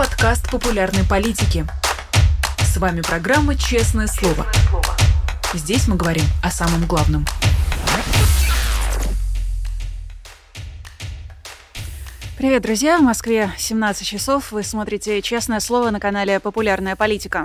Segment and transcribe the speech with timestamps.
[0.00, 1.66] подкаст популярной политики.
[2.60, 4.46] С вами программа «Честное слово».
[5.52, 7.26] Здесь мы говорим о самом главном.
[12.38, 12.96] Привет, друзья!
[12.96, 14.52] В Москве 17 часов.
[14.52, 17.44] Вы смотрите «Честное слово» на канале «Популярная политика».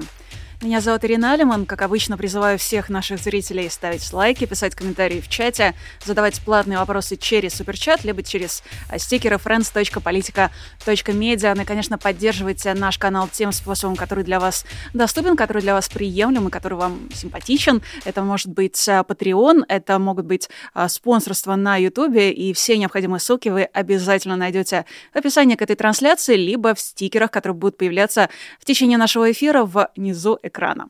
[0.66, 1.68] Меня зовут Ирина Алиман.
[1.68, 7.18] Как обычно, призываю всех наших зрителей ставить лайки, писать комментарии в чате, задавать платные вопросы
[7.18, 11.54] через суперчат, либо через а, стикеры friends.politica.media.
[11.55, 15.88] Ну и, конечно, поддерживайте наш канал тем способом, который для вас доступен, который для вас
[15.88, 17.83] приемлем и который вам симпатичен.
[18.04, 23.19] Это может быть а, Patreon, это могут быть а, спонсорства на YouTube, и все необходимые
[23.19, 28.32] ссылки вы обязательно найдете в описании к этой трансляции, либо в стикерах, которые будут появляться
[28.60, 30.87] в течение нашего эфира внизу экрана экрана.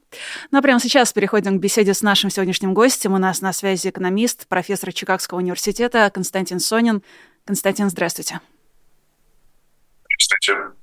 [0.51, 3.13] Ну а прямо сейчас переходим к беседе с нашим сегодняшним гостем.
[3.13, 7.01] У нас на связи экономист, профессор Чикагского университета Константин Сонин.
[7.45, 8.39] Константин, здравствуйте.
[10.03, 10.75] Здравствуйте.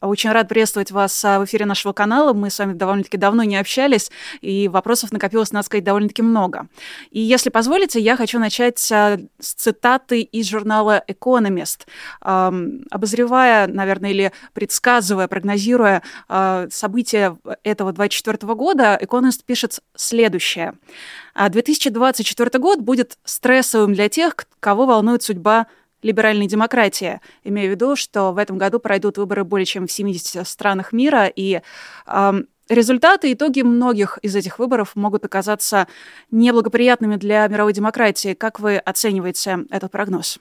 [0.00, 2.32] Очень рад приветствовать вас а, в эфире нашего канала.
[2.32, 6.68] Мы с вами довольно-таки давно не общались, и вопросов накопилось, надо сказать, довольно-таки много.
[7.10, 11.86] И если позволите, я хочу начать а, с цитаты из журнала Economist.
[12.20, 20.78] Обозревая, наверное, или предсказывая, прогнозируя а, события этого 2024 года, Economist пишет следующее.
[21.36, 25.66] 2024 год будет стрессовым для тех, кого волнует судьба
[26.02, 27.20] либеральной демократии.
[27.44, 31.26] Имею в виду, что в этом году пройдут выборы более чем в 70 странах мира,
[31.26, 31.60] и
[32.06, 32.32] э,
[32.68, 35.88] результаты, итоги многих из этих выборов могут оказаться
[36.30, 38.34] неблагоприятными для мировой демократии.
[38.34, 40.38] Как вы оцениваете этот прогноз?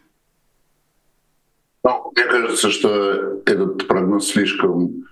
[1.84, 5.06] Ну, мне кажется, что этот прогноз слишком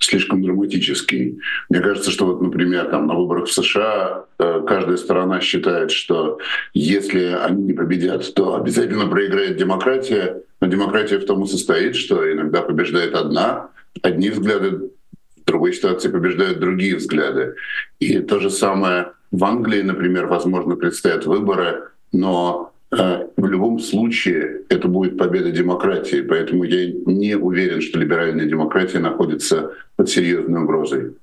[0.00, 1.38] слишком драматический.
[1.68, 6.38] Мне кажется, что вот, например, там на выборах в США э, каждая сторона считает, что
[6.74, 10.42] если они не победят, то обязательно проиграет демократия.
[10.60, 13.70] Но демократия в том и состоит, что иногда побеждает одна,
[14.02, 14.90] одни взгляды,
[15.36, 17.54] в другой ситуации побеждают другие взгляды.
[17.98, 24.88] И то же самое в Англии, например, возможно, предстоят выборы, но в любом случае это
[24.88, 31.14] будет победа демократии, поэтому я не уверен, что либеральная демократия находится под серьезной угрозой.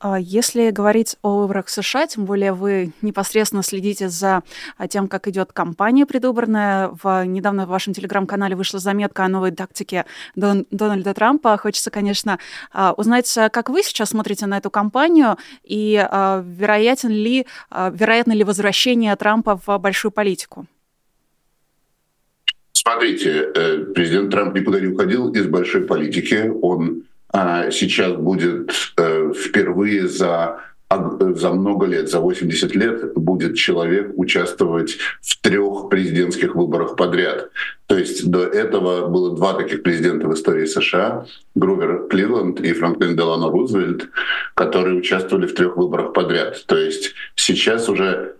[0.00, 4.42] А если говорить о выборах в США, тем более вы непосредственно следите за
[4.78, 6.90] а, тем, как идет кампания предвыборная.
[7.02, 11.54] В, недавно в вашем телеграм-канале вышла заметка о новой тактике Дон, Дональда Трампа.
[11.58, 12.38] Хочется, конечно,
[12.72, 19.14] а, узнать, как вы сейчас смотрите на эту кампанию и вероятен ли, вероятно ли возвращение
[19.16, 20.66] Трампа в большую политику?
[22.72, 26.50] Смотрите, э, президент Трамп никуда не уходил из большой политики.
[26.62, 27.04] Он
[27.70, 30.60] сейчас будет э, впервые за
[30.90, 37.50] за много лет, за 80 лет будет человек участвовать в трех президентских выборах подряд.
[37.86, 43.16] То есть до этого было два таких президента в истории США, Грувер Кливленд и Франклин
[43.16, 44.08] Делано Рузвельт,
[44.54, 46.64] которые участвовали в трех выборах подряд.
[46.66, 48.34] То есть сейчас уже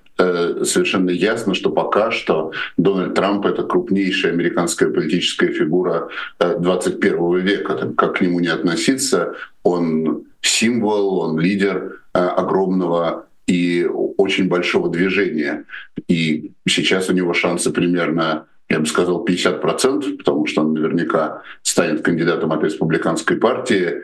[0.65, 6.09] совершенно ясно, что пока что Дональд Трамп— это крупнейшая американская политическая фигура
[6.39, 7.93] 21 э, века.
[7.97, 15.65] Как к нему не относиться, он символ, он лидер э, огромного и очень большого движения.
[16.09, 22.03] И сейчас у него шансы примерно я бы сказал, 50%, потому что он наверняка станет
[22.03, 24.03] кандидатом от республиканской партии.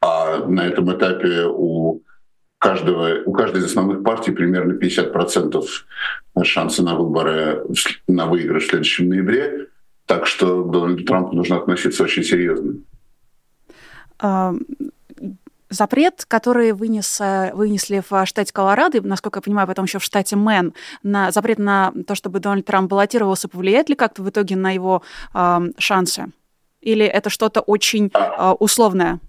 [0.00, 2.00] А на этом этапе у
[2.60, 5.64] каждого, у каждой из основных партий примерно 50%
[6.44, 7.64] шансы на выборы,
[8.06, 9.68] на выигрыш в следующем ноябре.
[10.06, 12.74] Так что Дональду Трампу нужно относиться очень серьезно.
[15.70, 17.20] Запрет, который вынес,
[17.54, 21.92] вынесли в штате Колорадо, насколько я понимаю, потом еще в штате Мэн, на запрет на
[22.06, 26.26] то, чтобы Дональд Трамп баллотировался, повлияет ли как-то в итоге на его э, шансы?
[26.80, 29.20] Или это что-то очень э, условное?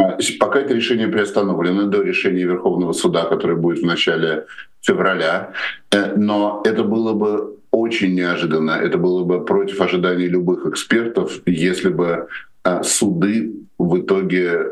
[0.00, 4.46] А, пока это решение приостановлено до решения Верховного суда, которое будет в начале
[4.80, 5.52] февраля.
[5.92, 11.88] Э, но это было бы очень неожиданно, это было бы против ожиданий любых экспертов, если
[11.88, 12.28] бы
[12.64, 14.66] э, суды в итоге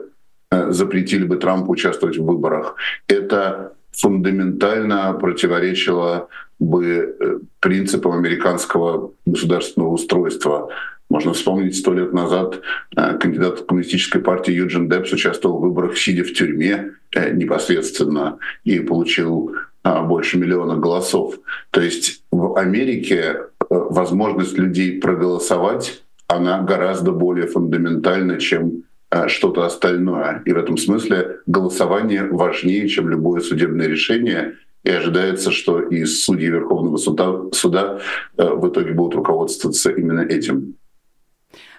[0.51, 2.77] э, запретили бы Трампу участвовать в выборах.
[3.09, 10.71] Это фундаментально противоречило бы принципам американского государственного устройства.
[11.11, 12.61] Можно вспомнить, сто лет назад
[12.95, 18.79] э, кандидат коммунистической партии Юджин Депс участвовал в выборах, сидя в тюрьме э, непосредственно, и
[18.81, 21.37] получил э, больше миллиона голосов.
[21.71, 23.41] То есть в Америке
[23.71, 28.85] возможность людей проголосовать, она гораздо более фундаментальна, чем
[29.29, 30.43] что-то остальное.
[30.45, 34.57] И в этом смысле голосование важнее, чем любое судебное решение.
[34.85, 38.01] И ожидается, что и судьи Верховного суда, суда
[38.37, 40.75] в итоге будут руководствоваться именно этим.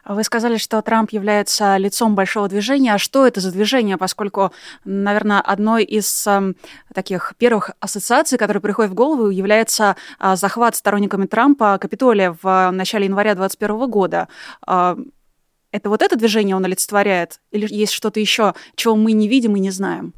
[0.06, 2.94] Вы сказали, что Трамп является лицом большого движения.
[2.94, 3.98] А что это за движение?
[3.98, 4.52] Поскольку,
[4.86, 6.54] наверное, одной из э,
[6.94, 13.06] таких первых ассоциаций, которые приходят в голову, является э, захват сторонниками Трампа Капитолия в начале
[13.06, 14.28] января 2021 года.
[14.68, 14.96] Э,
[15.72, 17.40] это вот это движение он олицетворяет?
[17.52, 20.14] Или есть что-то еще, чего мы не видим и не знаем?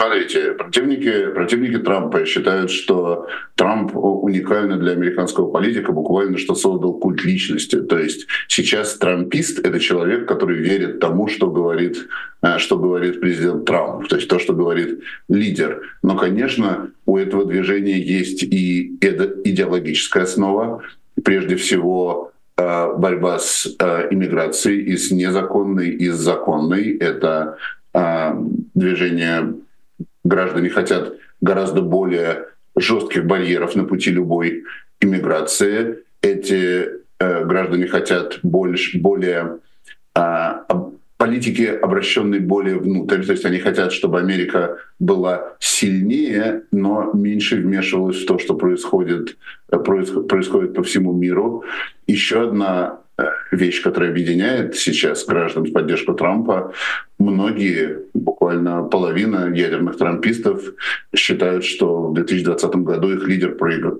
[0.00, 7.24] Смотрите, противники, противники Трампа считают, что Трамп уникальный для американского политика, буквально что создал культ
[7.24, 7.80] личности.
[7.80, 12.06] То есть сейчас трампист— это человек, который верит тому, что говорит,
[12.42, 15.82] э, что говорит президент Трамп, то есть то, что говорит лидер.
[16.04, 20.80] Но, конечно, у этого движения есть и идеологическая основа.
[21.24, 26.96] Прежде всего, э, борьба с э, иммиграцией и с незаконной, и с законной.
[26.98, 27.56] Это
[28.74, 29.54] движение
[30.24, 34.64] граждане хотят гораздо более жестких барьеров на пути любой
[35.00, 35.98] иммиграции.
[36.22, 36.86] Эти
[37.18, 39.58] э, граждане хотят больше, более
[40.14, 40.52] э,
[41.16, 43.24] политики, обращенной более внутрь.
[43.24, 49.36] То есть они хотят, чтобы Америка была сильнее, но меньше вмешивалась в то, что происходит,
[49.70, 51.64] э, происходит по всему миру.
[52.06, 53.00] Еще одна
[53.50, 56.72] вещь, которая объединяет сейчас граждан в поддержку Трампа.
[57.18, 60.62] Многие, буквально половина ядерных трампистов
[61.14, 63.56] считают, что в 2020 году их лидер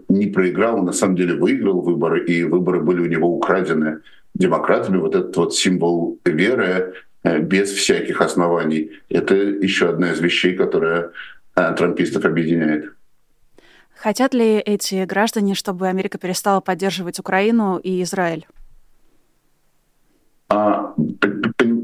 [0.09, 4.01] не проиграл, а на самом деле выиграл выборы, и выборы были у него украдены
[4.35, 4.99] демократами.
[4.99, 6.95] Вот этот вот символ веры
[7.25, 8.93] э, без всяких оснований.
[9.09, 11.11] Это еще одна из вещей, которая
[11.57, 12.93] э, трампистов объединяет.
[13.97, 18.47] Хотят ли эти граждане, чтобы Америка перестала поддерживать Украину и Израиль?
[20.51, 20.95] А,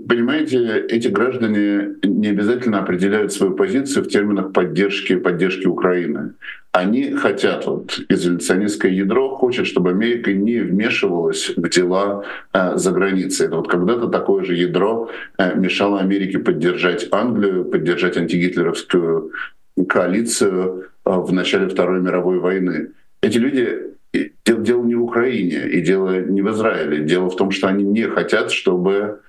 [0.08, 6.32] понимаете, эти граждане не обязательно определяют свою позицию в терминах поддержки, поддержки Украины.
[6.72, 12.24] Они хотят, вот изоляционистское ядро хочет, чтобы Америка не вмешивалась в дела
[12.54, 13.46] э, за границей.
[13.46, 19.30] Это вот когда-то такое же ядро э, мешало Америке поддержать Англию, поддержать антигитлеровскую
[19.88, 22.92] коалицию э, в начале Второй мировой войны.
[23.20, 23.94] Эти люди
[24.44, 27.04] Дело, дело не в Украине и дело не в Израиле.
[27.04, 29.20] Дело в том, что они не хотят, чтобы,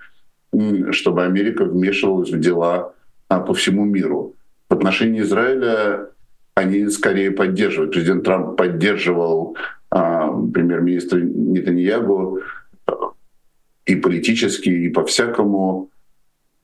[0.91, 2.93] чтобы Америка вмешивалась в дела
[3.27, 4.35] а, по всему миру.
[4.69, 6.09] В отношении Израиля
[6.53, 7.93] они скорее поддерживают.
[7.93, 9.57] Президент Трамп поддерживал
[9.89, 12.41] а, премьер-министра Нетаньягу
[13.85, 15.89] и политически, и по-всякому.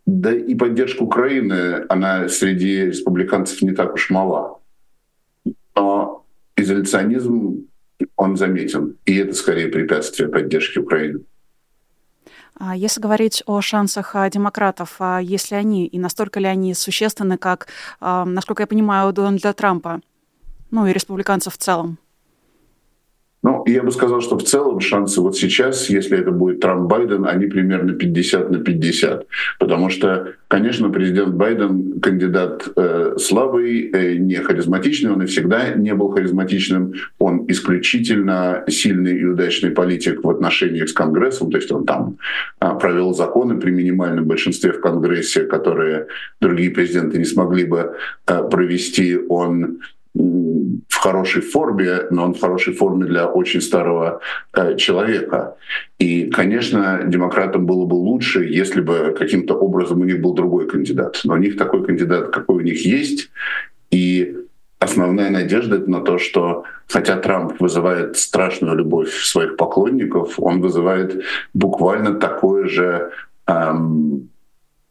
[0.06, 4.60] Да и поддержка Украины, она среди республиканцев не так уж мала.
[5.76, 6.26] Но
[6.56, 7.68] изоляционизм
[8.15, 8.98] он заметен.
[9.06, 11.21] И это скорее препятствие поддержки Украины.
[12.56, 16.74] А если говорить о шансах а, демократов, а есть ли они и настолько ли они
[16.74, 17.68] существенны, как,
[18.00, 20.01] насколько я понимаю, у Дональда Трампа,
[20.69, 21.98] ну и республиканцев в целом?
[23.44, 27.48] Ну, я бы сказал, что в целом шансы вот сейчас, если это будет Трамп-Байден, они
[27.48, 29.26] примерно 50 на 50.
[29.58, 35.96] Потому что, конечно, президент Байден кандидат э, слабый, э, не харизматичный, он и всегда не
[35.96, 36.94] был харизматичным.
[37.18, 42.18] Он исключительно сильный и удачный политик в отношениях с Конгрессом, то есть он там
[42.60, 46.06] э, провел законы при минимальном большинстве в Конгрессе, которые
[46.42, 47.96] другие президенты не смогли бы
[48.28, 49.18] э, провести.
[49.30, 49.80] Он
[50.13, 54.19] в хорошей форме, но он в хорошей форме для очень старого
[54.54, 55.56] э, человека.
[56.00, 61.22] И, конечно, демократам было бы лучше, если бы каким-то образом у них был другой кандидат.
[61.24, 63.32] Но у них такой кандидат, какой у них есть.
[63.89, 64.36] И
[64.80, 71.24] основная надежда это на то, что хотя Трамп вызывает страшную любовь своих поклонников, он вызывает
[71.53, 73.12] буквально такое же
[73.48, 74.31] эм,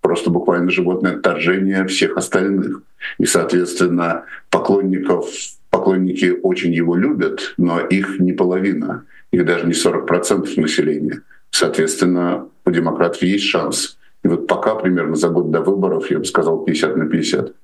[0.01, 2.83] просто буквально животное отторжение всех остальных.
[3.19, 5.27] И, соответственно, поклонников,
[5.71, 11.23] поклонники очень его любят, но их не половина, их даже не 40% населения.
[11.51, 13.99] Соответственно, у демократов есть шанс.
[14.23, 17.55] И вот пока примерно за год до выборов, я бы сказал, 50 на 50.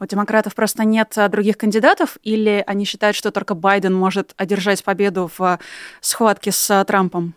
[0.00, 4.84] У демократов просто нет а, других кандидатов, или они считают, что только Байден может одержать
[4.84, 5.58] победу в а,
[6.00, 7.34] схватке с а, Трампом?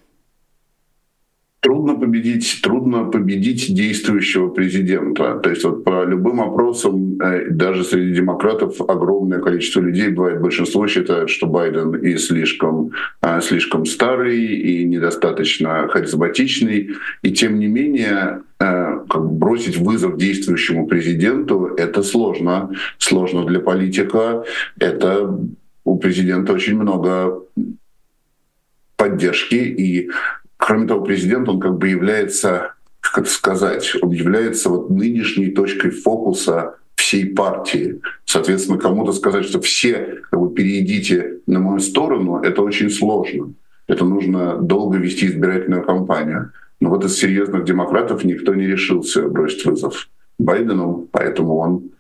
[1.62, 5.40] Трудно победить, трудно победить действующего президента.
[5.40, 10.88] То есть вот по любым опросам, э, даже среди демократов огромное количество людей бывает, большинство
[10.88, 12.92] считает, что Байден и слишком,
[13.22, 16.90] э, слишком старый, и недостаточно харизматичный.
[17.22, 22.72] И тем не менее, э, как бросить вызов действующему президенту— это сложно.
[22.98, 24.44] Сложно для политика.
[24.80, 25.40] Это
[25.84, 27.44] у президента очень много
[28.98, 30.10] поддержки и
[30.62, 35.90] Кроме того, президент, он как бы является, как это сказать, он является вот нынешней точкой
[35.90, 38.00] фокуса всей партии.
[38.26, 43.54] Соответственно, кому-то сказать, что все как бы, перейдите на мою сторону, это очень сложно.
[43.88, 46.52] Это нужно долго вести избирательную кампанию.
[46.80, 51.92] Но вот из серьезных демократов никто не решился бросить вызов Байдену, поэтому он,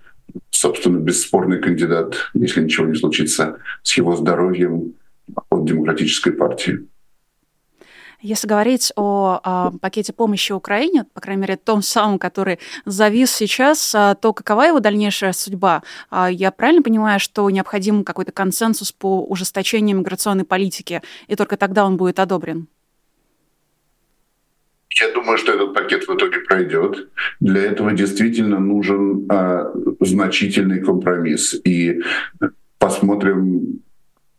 [0.51, 4.93] собственно, бесспорный кандидат, если ничего не случится с его здоровьем
[5.49, 6.85] от демократической партии.
[8.21, 13.95] Если говорить о, о пакете помощи Украине, по крайней мере, том самом, который завис сейчас,
[13.95, 15.81] а, то какова его дальнейшая судьба?
[16.11, 21.83] А, я правильно понимаю, что необходим какой-то консенсус по ужесточению миграционной политики, и только тогда
[21.83, 22.67] он будет одобрен?
[24.99, 27.09] Я думаю, что этот пакет в итоге пройдет.
[27.39, 31.55] Для этого действительно нужен э, значительный компромисс.
[31.63, 32.01] И
[32.77, 33.81] посмотрим,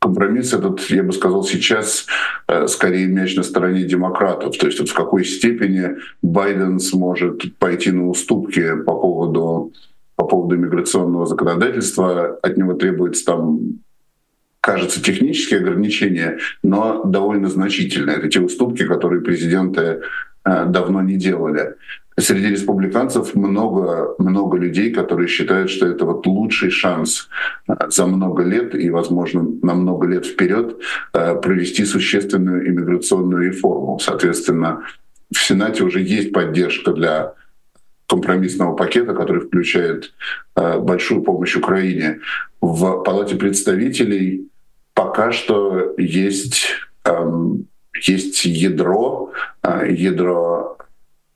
[0.02, 2.06] компромисс этот, я бы сказал, сейчас
[2.48, 4.58] э, скорее мяч на стороне демократов.
[4.58, 9.72] То есть вот в какой степени Байден сможет пойти на уступки по поводу,
[10.16, 12.38] по поводу миграционного законодательства.
[12.42, 13.60] От него требуется там
[14.60, 18.16] кажется, технические ограничения, но довольно значительные.
[18.16, 20.00] Это те уступки, которые президенты
[20.44, 21.74] э, давно не делали
[22.22, 27.28] среди республиканцев много, много людей, которые считают, что это вот лучший шанс
[27.68, 30.78] э, за много лет и, возможно, на много лет вперед
[31.12, 33.98] э, провести существенную иммиграционную реформу.
[33.98, 34.82] Соответственно,
[35.32, 37.34] в Сенате уже есть поддержка для
[38.06, 40.12] компромиссного пакета, который включает
[40.56, 42.20] э, большую помощь Украине.
[42.60, 44.48] В Палате представителей
[44.94, 46.68] пока что есть,
[47.04, 47.66] эм,
[48.06, 49.32] есть ядро,
[49.88, 50.76] ядро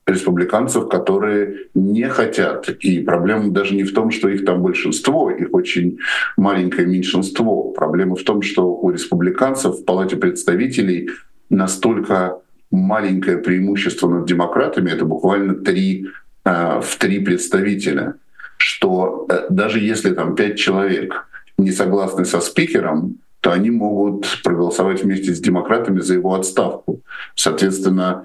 [0.07, 2.69] республиканцев, которые не хотят.
[2.69, 5.99] И проблема даже не в том, что их там большинство, их очень
[6.37, 7.71] маленькое меньшинство.
[7.71, 11.09] Проблема в том, что у республиканцев в Палате представителей
[11.49, 12.39] настолько
[12.71, 16.07] маленькое преимущество над демократами, это буквально три,
[16.45, 18.15] э, в три представителя,
[18.57, 25.03] что э, даже если там пять человек не согласны со спикером, то они могут проголосовать
[25.03, 27.01] вместе с демократами за его отставку.
[27.35, 28.23] Соответственно,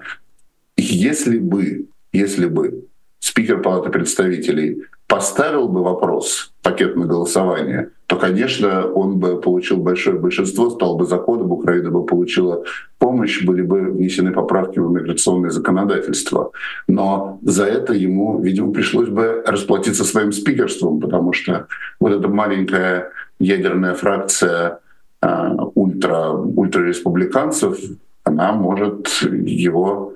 [0.83, 2.85] если бы, если бы
[3.19, 10.17] спикер Палаты представителей поставил бы вопрос, пакет на голосование, то, конечно, он бы получил большое
[10.17, 12.63] большинство, стал бы законом, Украина бы получила
[12.99, 16.51] помощь, были бы внесены поправки в миграционное законодательство.
[16.87, 21.67] Но за это ему, видимо, пришлось бы расплатиться своим спикерством, потому что
[21.99, 24.79] вот эта маленькая ядерная фракция
[25.21, 27.77] э, ультра, ультрареспубликанцев,
[28.23, 30.13] она может его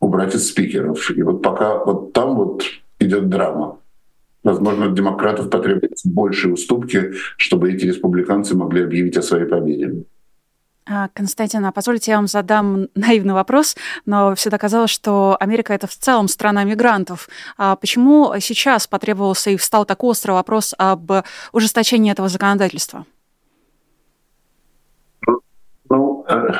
[0.00, 1.10] убрать из спикеров.
[1.10, 2.64] И вот пока вот там вот
[2.98, 3.78] идет драма.
[4.42, 10.04] Возможно, от демократов потребуется больше уступки, чтобы эти республиканцы могли объявить о своей победе.
[10.86, 13.76] А, Константин, а позвольте я вам задам наивный вопрос,
[14.06, 17.28] но всегда казалось, что Америка— это в целом страна мигрантов.
[17.58, 21.12] А почему сейчас потребовался и встал так острый вопрос об
[21.52, 23.04] ужесточении этого законодательства?
[25.88, 26.52] Ну, э,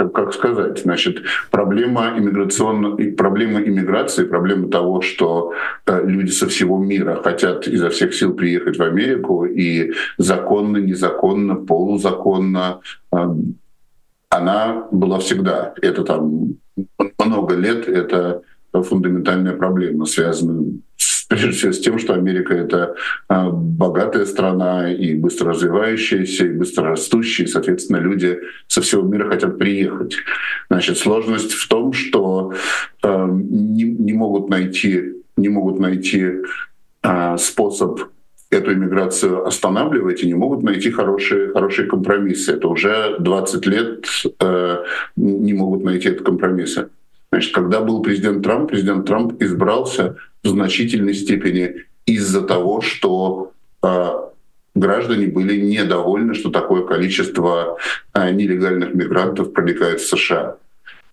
[0.00, 5.52] как, как сказать, значит, проблема иммиграционной, проблема иммиграции, проблема того, что
[5.86, 11.56] э, люди со всего мира хотят изо всех сил приехать в Америку и законно, незаконно,
[11.56, 12.80] полузаконно,
[13.12, 13.16] э,
[14.30, 15.74] она была всегда.
[15.82, 16.56] Это там
[17.18, 18.40] много лет, это
[18.72, 20.78] фундаментальная проблема, связанная
[21.30, 22.96] прежде всего с тем, что Америка— это
[23.28, 29.30] а, богатая страна и быстро развивающаяся, и быстро растущая, и, соответственно, люди со всего мира
[29.30, 30.16] хотят приехать.
[30.68, 32.52] Значит, сложность в том, что
[33.02, 36.32] э, не, не могут найти, не могут найти
[37.02, 38.00] э, способ
[38.50, 42.52] эту иммиграцию останавливать и не могут найти хорошие, хорошие компромиссы.
[42.52, 44.06] Это уже 20 лет
[44.40, 44.84] э,
[45.14, 46.88] не могут найти этот компромиссы.
[47.30, 54.10] Значит, когда был президент Трамп, президент Трамп избрался в значительной степени из-за того, что э,
[54.74, 57.76] граждане были недовольны, что такое количество
[58.14, 60.56] э, нелегальных мигрантов проникает в США.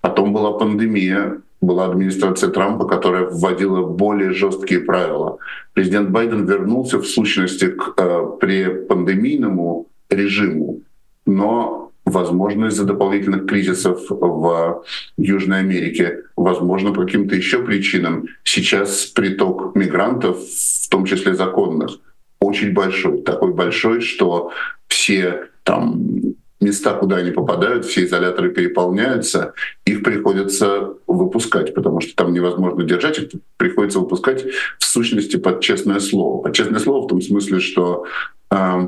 [0.01, 5.38] Потом была пандемия, была администрация Трампа, которая вводила более жесткие правила.
[5.74, 10.81] Президент Байден вернулся в сущности к э, препандемийному режиму,
[11.25, 14.83] но возможно, из-за дополнительных кризисов в
[15.17, 18.27] Южной Америке, возможно, по каким-то еще причинам.
[18.43, 21.99] Сейчас приток мигрантов, в том числе законных,
[22.39, 23.21] очень большой.
[23.21, 24.51] Такой большой, что
[24.87, 29.53] все там места, куда они попадают, все изоляторы переполняются,
[29.85, 34.45] их приходится выпускать, потому что там невозможно держать, их приходится выпускать
[34.79, 36.41] в сущности под честное слово.
[36.41, 38.05] Под честное слово в том смысле, что
[38.49, 38.87] э,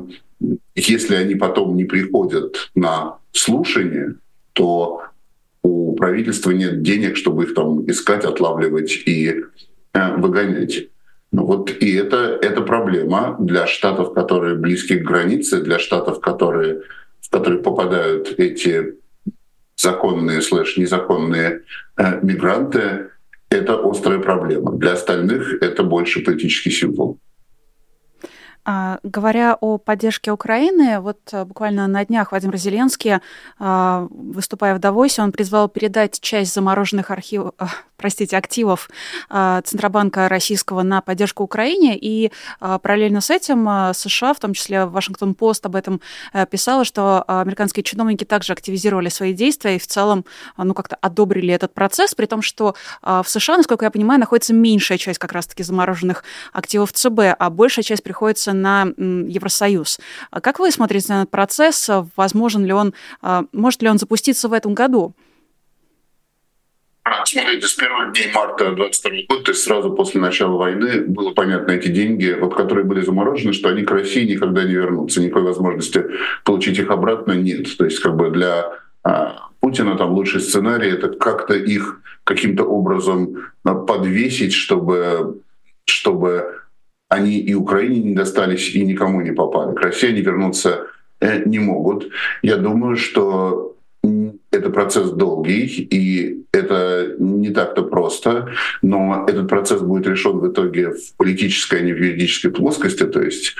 [0.74, 4.14] если они потом не приходят на слушание,
[4.52, 5.02] то
[5.62, 9.44] у правительства нет денег, чтобы их там искать, отлавливать и
[9.92, 10.88] э, выгонять.
[11.32, 16.82] Ну вот и это, это проблема для штатов, которые близки к границе, для штатов, которые,
[17.20, 18.94] в которые попадают эти
[19.76, 21.62] законные слэш незаконные
[21.96, 23.10] э, мигранты,
[23.50, 24.76] это острая проблема.
[24.76, 27.18] Для остальных это больше политический символ.
[28.72, 33.14] А, говоря о поддержке Украины, вот а, буквально на днях Владимир Зеленский,
[33.58, 37.52] а, выступая в Давосе, он призвал передать часть замороженных архивов,
[37.96, 38.88] простите, активов
[39.28, 41.98] Центробанка российского на поддержку Украине.
[42.00, 46.00] И параллельно с этим США, в том числе Вашингтон-Пост об этом
[46.32, 50.24] э, писала, что американские чиновники также активизировали свои действия и в целом
[50.56, 54.96] ну, как-то одобрили этот процесс, при том, что в США, насколько я понимаю, находится меньшая
[54.96, 56.24] часть как раз-таки замороженных
[56.54, 59.98] активов ЦБ, а большая часть приходится на Евросоюз.
[60.30, 61.90] А как вы смотрите на этот процесс?
[62.16, 65.14] Возможен ли он, а, может ли он запуститься в этом году?
[67.02, 71.32] А, смотрите, с первых дней марта 22 года, то есть сразу после начала войны, было
[71.32, 75.20] понятно, эти деньги, вот, которые были заморожены, что они к России никогда не вернутся.
[75.20, 76.04] Никакой возможности
[76.44, 77.76] получить их обратно нет.
[77.78, 78.70] То есть как бы для
[79.60, 85.42] Путина там лучший сценарий— это как-то их каким-то образом подвесить, чтобы,
[85.84, 86.60] чтобы
[87.10, 89.74] они и Украине не достались, и никому не попали.
[89.74, 90.86] К России они вернуться
[91.20, 92.08] э, не могут.
[92.42, 93.76] Я думаю, что
[94.50, 100.90] это процесс долгий, и это не так-то просто, но этот процесс будет решен в итоге
[100.90, 103.56] в политической, а не в юридической плоскости, то есть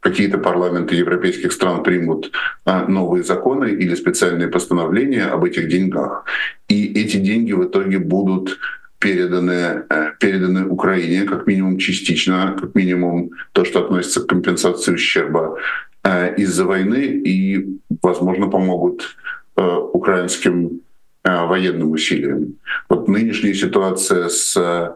[0.00, 2.32] какие-то парламенты европейских стран примут
[2.64, 6.24] а, новые законы или специальные постановления об этих деньгах.
[6.68, 8.58] И эти деньги в итоге будут
[9.04, 15.58] переданы, э, переданы Украине, как минимум частично, как минимум то, что относится к компенсации ущерба
[16.04, 17.66] э, из-за войны, и,
[18.02, 19.16] возможно, помогут
[19.56, 20.80] э, украинским
[21.26, 22.56] военным усилиям.
[22.90, 24.94] Вот нынешняя ситуация с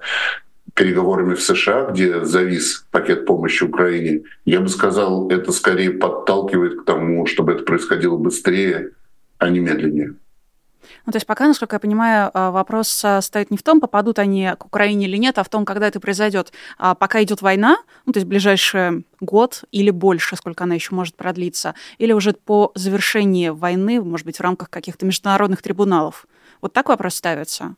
[0.75, 6.85] переговорами в США, где завис пакет помощи Украине, я бы сказал, это скорее подталкивает к
[6.85, 8.91] тому, чтобы это происходило быстрее,
[9.39, 10.15] а не медленнее.
[11.07, 14.19] Ну, то есть пока, насколько я понимаю, а, вопрос а, стоит не в том, попадут
[14.19, 16.53] они к Украине или нет, а в том, когда это произойдет.
[16.79, 21.17] А пока идет война, ну, то есть ближайший год или больше, сколько она еще может
[21.17, 26.27] продлиться, или уже по завершении войны, может быть, в рамках каких-то международных трибуналов.
[26.61, 27.77] Вот так вопрос ставится?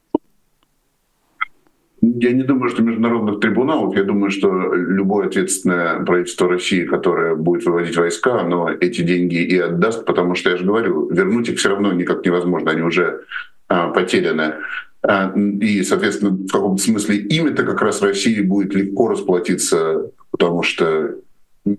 [2.02, 3.94] Я не думаю, что международных трибуналов.
[3.94, 9.58] Я думаю, что любое ответственное правительство России, которое будет выводить войска, оно эти деньги и
[9.58, 13.24] отдаст, потому что, я же говорю, вернуть их все равно никак невозможно, они уже
[13.68, 14.54] а, потеряны.
[15.02, 21.16] А, и, соответственно, в каком-то смысле ими-то как раз России будет легко расплатиться, потому что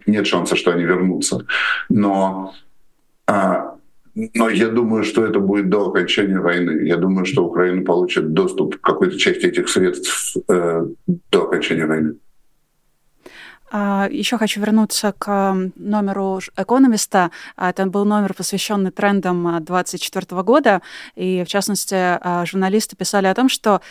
[0.05, 1.47] нет шанса, что они вернутся.
[1.89, 2.53] Но
[3.25, 3.75] а,
[4.15, 6.85] но я думаю, что это будет до окончания войны.
[6.85, 10.85] Я думаю, что Украина получит доступ к какой-то части этих средств э,
[11.31, 12.15] до окончания войны.
[13.73, 17.31] А, Еще хочу вернуться к номеру экономиста.
[17.55, 20.81] А, это был номер, посвященный трендам 2024 года.
[21.15, 23.81] И, в частности, а, журналисты писали о том, что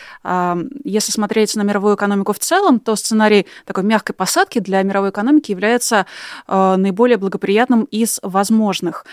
[0.83, 5.51] если смотреть на мировую экономику в целом, то сценарий такой мягкой посадки для мировой экономики
[5.51, 6.05] является
[6.47, 9.05] наиболее благоприятным из возможных.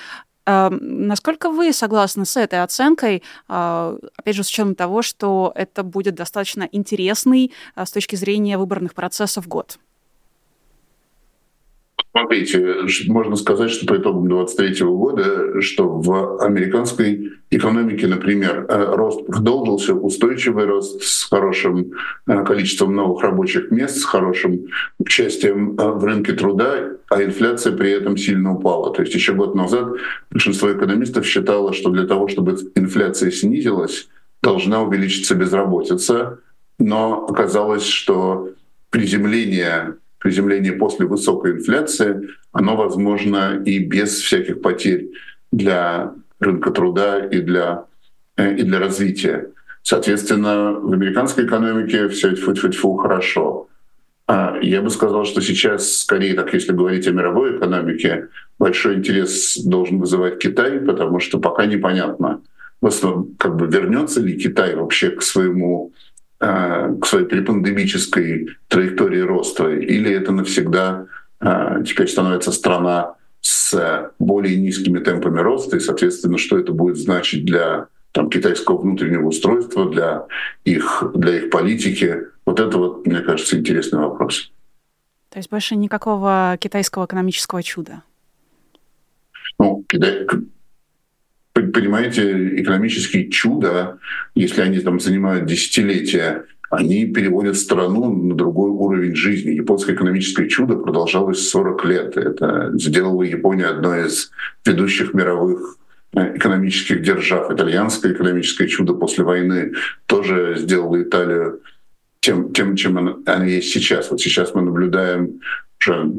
[0.70, 6.14] Насколько вы согласны с этой оценкой, а, опять же, с учетом того, что это будет
[6.14, 9.78] достаточно интересный а, с точки зрения выборных процессов год?
[12.18, 12.74] Смотрите,
[13.09, 19.94] можно сказать, что по итогам 2023 года, что в американской экономике, например, э, рост продолжился,
[19.94, 21.92] устойчивый рост с хорошим
[22.26, 24.66] э, количеством новых рабочих мест, с хорошим
[24.98, 28.92] участием э, в рынке труда, а инфляция при этом сильно упала.
[28.92, 29.88] То есть еще год назад
[30.31, 34.09] большинство экономистов считало, что для того, чтобы инфляция снизилась,
[34.42, 36.40] должна увеличиться безработица,
[36.78, 38.50] но оказалось, что
[38.90, 45.11] приземление приземление после высокой инфляции, оно возможно и без всяких потерь
[45.52, 47.85] для рынка труда и для,
[48.37, 49.50] э, и для развития.
[49.83, 53.68] Соответственно, в американской экономике все фу-фу-фу хорошо.
[54.26, 58.28] А я бы сказал, что сейчас, скорее, так если говорить о мировой экономике,
[58.59, 62.42] большой интерес должен вызывать Китай, потому что пока непонятно,
[63.38, 65.92] как бы вернется ли Китай вообще к своему
[66.40, 71.07] к своей препандемической траектории роста, или это навсегда
[71.40, 77.44] э, теперь становится страна с более низкими темпами роста, и, соответственно, что это будет значить
[77.44, 80.27] для там, китайского внутреннего устройства, для
[80.64, 82.18] их, для их политики.
[82.46, 84.51] Вот это, вот, мне кажется, интересный вопрос.
[85.31, 88.03] То есть больше никакого китайского экономического чуда?
[89.59, 89.85] Ну,
[91.62, 93.99] понимаете, экономические чуда,
[94.35, 99.53] если они там занимают десятилетия, они переводят страну на другой уровень жизни.
[99.53, 102.16] Японское экономическое чудо продолжалось 40 лет.
[102.16, 104.31] Это сделала Япония одной из
[104.66, 105.79] ведущих мировых
[106.12, 107.51] экономических держав.
[107.51, 109.73] Итальянское экономическое чудо после войны
[110.07, 111.61] тоже сделало Италию
[112.21, 114.11] тем, тем чем она, она есть сейчас.
[114.11, 115.40] Вот сейчас мы наблюдаем
[115.81, 116.12] уже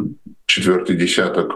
[0.46, 1.56] четвертый десяток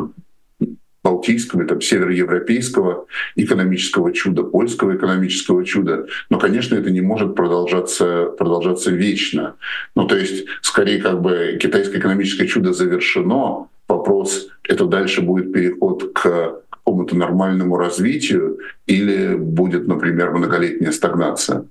[1.03, 6.07] балтийского, там, североевропейского экономического чуда, польского экономического чуда.
[6.29, 9.55] Но, конечно, это не может продолжаться, продолжаться вечно.
[9.95, 13.67] Ну, то есть, скорее, как бы китайское экономическое чудо завершено.
[13.87, 21.65] Вопрос, это дальше будет переход к какому-то нормальному развитию или будет, например, многолетняя стагнация?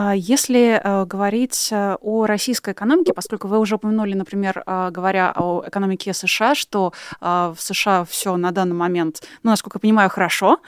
[0.00, 5.32] А если э, говорить э, о российской экономике, поскольку вы уже упомянули, например, э, говоря
[5.34, 10.60] о экономике США, что в США все на данный момент, ну, насколько я понимаю, хорошо,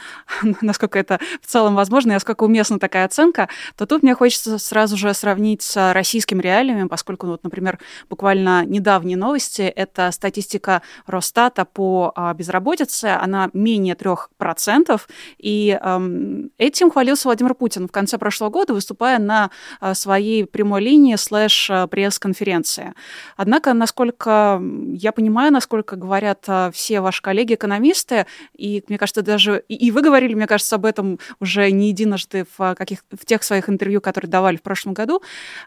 [0.63, 4.97] насколько это в целом возможно, и насколько уместна такая оценка, то тут мне хочется сразу
[4.97, 11.65] же сравнить с российскими реалиями, поскольку, ну, вот, например, буквально недавние новости, это статистика Росстата
[11.65, 15.01] по безработице, она менее 3%,
[15.39, 17.87] и эм, этим хвалился Владимир Путин.
[17.87, 22.95] В конце прошлого года, выступая на а, своей прямой линии слэш а, пресс-конференции.
[23.37, 24.61] Однако, насколько
[24.93, 30.35] я понимаю, насколько говорят а, все ваши коллеги-экономисты, и, мне кажется, даже и вы говорили,
[30.35, 34.57] мне кажется, об этом уже не единожды в, каких, в тех своих интервью, которые давали
[34.57, 35.23] в прошлом году,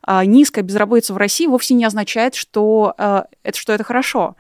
[0.08, 4.36] низкая безработица в России вовсе не означает, что это, что это хорошо.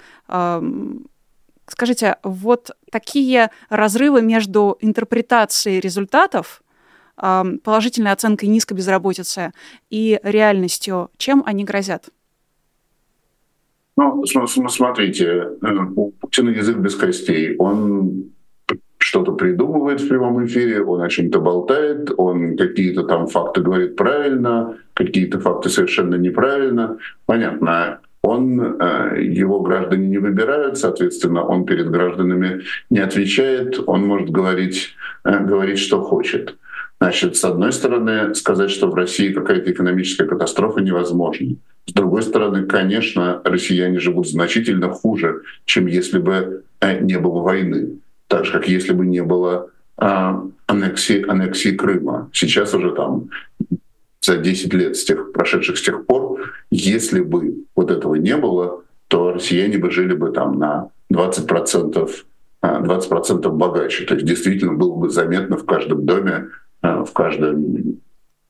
[1.67, 6.62] Скажите, вот такие разрывы между интерпретацией результатов
[7.15, 9.52] положительной оценкой низкой безработицы
[9.89, 12.10] и реальностью, чем они грозят?
[13.95, 17.56] Ну, смотрите, э, у Путина язык без костей.
[17.58, 18.32] Он
[18.97, 24.78] что-то придумывает в прямом эфире, он о чем-то болтает, он какие-то там факты говорит правильно,
[24.93, 26.97] какие-то факты совершенно неправильно.
[27.26, 34.30] Понятно, он, э, его граждане не выбирают, соответственно, он перед гражданами не отвечает, он может
[34.30, 34.95] говорить,
[35.26, 36.56] э, говорить что хочет.
[37.00, 41.56] Значит, с одной стороны, сказать, что в России какая-то экономическая катастрофа невозможно.
[41.86, 48.00] С другой стороны, конечно, россияне живут значительно хуже, чем если бы э, не было войны.
[48.28, 52.30] Так же, как если бы не было а, аннексии, аннексии Крыма.
[52.34, 53.30] Сейчас уже там
[54.22, 58.84] за 10 лет с тех, прошедших с тех пор, если бы вот этого не было,
[59.08, 62.10] то россияне бы жили бы там на 20%,
[62.64, 64.06] 20% богаче.
[64.06, 66.48] То есть действительно было бы заметно в каждом доме
[66.84, 68.00] в каждом,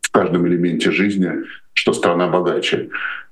[0.01, 1.31] в каждом элементе жизни,
[1.73, 2.89] что страна богаче.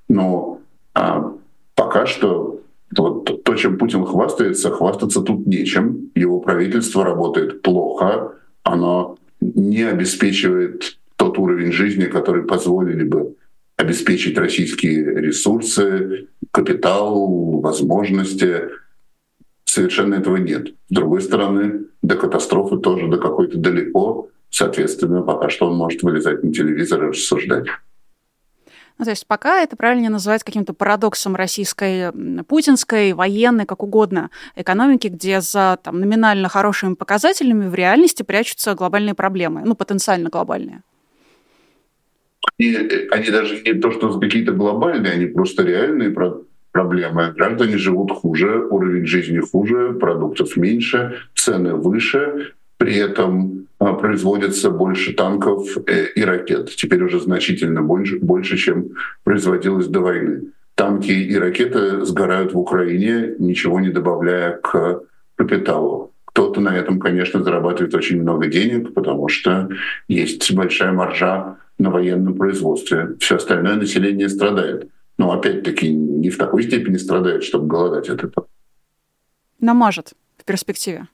[0.08, 0.62] Но
[0.94, 1.34] а,
[1.76, 2.62] пока что
[2.98, 6.12] вот то, чем Путин хвастается, хвастаться тут нечем.
[6.16, 8.34] Его правительство работает плохо,
[8.64, 13.36] оно не обеспечивает тот уровень жизни, который позволили бы
[13.78, 18.70] обеспечить российские ресурсы, капитал, возможности.
[19.66, 20.68] Совершенно этого нет.
[20.90, 24.30] С другой стороны, до катастрофы тоже до какой-то далеко.
[24.52, 27.66] Соответственно, пока что он может вылезать на телевизор и рассуждать.
[28.98, 32.12] Ну, то есть пока это правильно называть каким-то парадоксом российской,
[32.44, 39.16] путинской, военной, как угодно, экономики, где за там, номинально хорошими показателями в реальности прячутся глобальные
[39.16, 40.84] проблемы, ну, потенциально глобальные.
[42.60, 42.76] И
[43.10, 46.14] они даже не то, что какие-то глобальные, они просто реальные
[46.72, 47.32] проблемы.
[47.32, 55.14] Граждане живут хуже, уровень жизни хуже, продуктов меньше, цены выше, при этом а, производится больше
[55.14, 56.72] танков э, и ракет.
[56.76, 60.48] Теперь уже значительно больше, больше, чем производилось до войны.
[60.74, 65.04] Танки и ракеты сгорают в Украине, ничего не добавляя к
[65.36, 66.12] капиталу.
[66.26, 69.70] Кто-то на этом, конечно, зарабатывает очень много денег, потому что
[70.08, 73.10] есть большая маржа на военном производстве.
[73.20, 74.90] Все остальное население страдает.
[75.20, 78.48] Но опять-таки не в такой степени страдает, чтобы голодать от этого.
[79.60, 81.06] Но может в перспективе.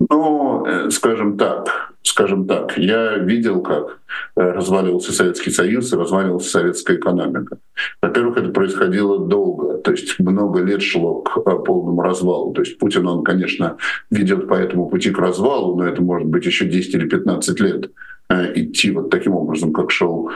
[0.00, 3.98] Ну, э, скажем так, скажем так, я видел, как
[4.36, 7.58] э, разваливался Советский Союз и разваливалась советская экономика.
[8.00, 12.52] Во-первых, это происходило долго, то есть много лет шло к э, полному развалу.
[12.54, 13.76] То есть Путин, он, конечно,
[14.10, 17.90] ведет по этому пути к развалу, но это может быть еще 10 или 15 лет
[18.30, 20.30] идти вот таким образом, как шел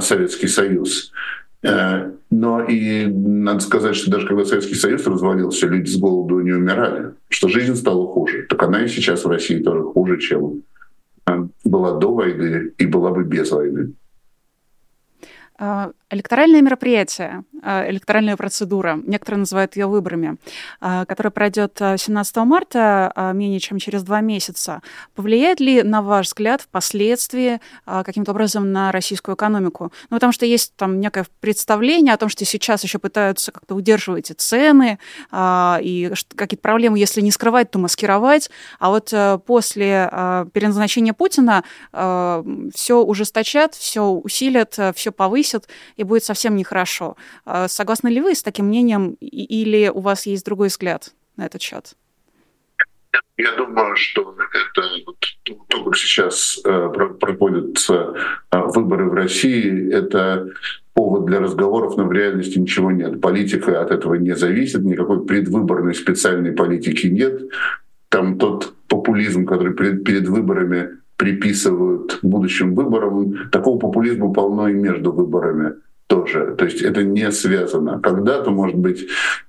[0.00, 1.12] Советский Союз.
[1.62, 6.52] Э, но и надо сказать, что даже когда Советский Союз развалился, люди с голоду не
[6.52, 8.46] умирали, что жизнь стала хуже.
[8.48, 10.62] Так она и сейчас в России тоже хуже, чем
[11.26, 13.92] э, была до войны и была бы без войны.
[15.58, 20.36] А, электоральные мероприятия Э, электоральная процедура, некоторые называют ее выборами,
[20.80, 24.82] э, которая пройдет 17 э, марта, менее чем через два месяца.
[25.14, 29.92] Повлияет ли, на ваш взгляд, впоследствии каким-то образом на российскую экономику?
[30.10, 34.30] Ну, потому что есть там некое представление о том, что сейчас еще пытаются как-то удерживать
[34.30, 34.98] и цены,
[35.34, 38.50] и какие-то проблемы, если не скрывать, то маскировать.
[38.78, 39.12] А вот
[39.46, 40.10] после
[40.52, 47.16] переназначения Путина все ужесточат, все усилят, все повысят, и будет совсем нехорошо.
[47.46, 51.62] А согласны ли вы с таким мнением или у вас есть другой взгляд на этот
[51.62, 51.94] счет?
[53.38, 54.82] Я думаю, что это
[55.68, 56.88] то, как сейчас э,
[57.20, 58.14] проводятся
[58.50, 60.48] э, выборы в России, это
[60.94, 63.20] повод для разговоров, но в реальности ничего нет.
[63.20, 67.42] Политика от этого не зависит, никакой предвыборной специальной политики нет.
[68.08, 75.12] Там тот популизм, который перед, перед выборами приписывают будущим выборам, такого популизма полно и между
[75.12, 75.74] выборами
[76.06, 76.54] тоже.
[76.56, 78.00] То есть это не связано.
[78.00, 79.06] Когда-то, может быть,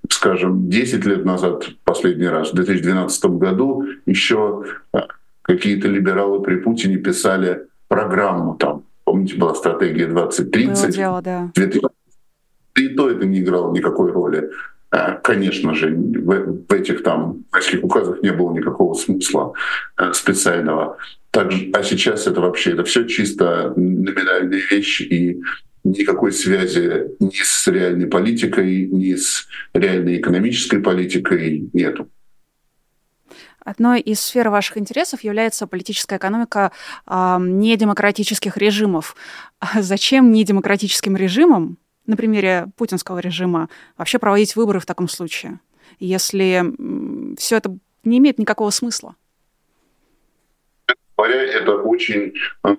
[0.10, 5.08] скажем, 10 лет назад, последний раз, в 2012 году, еще а,
[5.42, 8.84] какие-то либералы при Путине писали программу там.
[9.04, 10.84] Помните, была стратегия 2030?
[10.84, 11.52] Было дело, да.
[12.76, 14.50] И то это не играло никакой роли.
[14.90, 19.54] А, конечно же, в, этих там майских указах не было никакого смысла
[19.96, 20.98] а, специального.
[21.32, 25.42] Так, а сейчас это вообще, это все чисто номинальные вещи, и
[25.92, 32.10] никакой связи ни с реальной политикой, ни с реальной экономической политикой нету.
[33.60, 36.72] Одной из сфер ваших интересов является политическая экономика
[37.06, 39.16] э, недемократических режимов.
[39.60, 45.60] А зачем недемократическим режимам, на примере путинского режима, вообще проводить выборы в таком случае,
[46.00, 46.64] если
[47.38, 49.16] все это не имеет никакого смысла?
[51.18, 52.34] Говоря, это очень,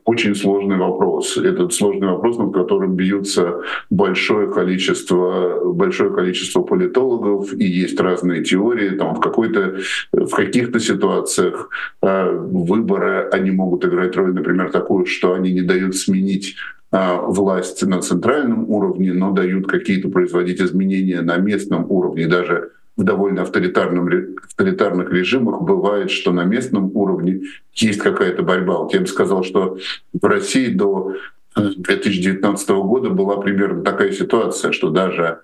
[0.04, 1.36] очень сложный вопрос.
[1.36, 8.90] Этот сложный вопрос, над которым бьются большое количество, большое количество политологов, и есть разные теории.
[8.90, 9.78] Там в, какой-то,
[10.12, 11.68] в каких-то ситуациях
[12.02, 16.54] э, выборы, они могут играть роль, например, такую, что они не дают сменить
[16.92, 23.04] э, власть на центральном уровне, но дают какие-то производить изменения на местном уровне, даже в
[23.04, 28.78] довольно авторитарном, авторитарных режимах бывает, что на местном уровне есть какая-то борьба.
[28.78, 29.78] Вот я бы сказал, что
[30.12, 31.14] в России до
[31.54, 35.38] 2019 э, года была примерно такая ситуация, что даже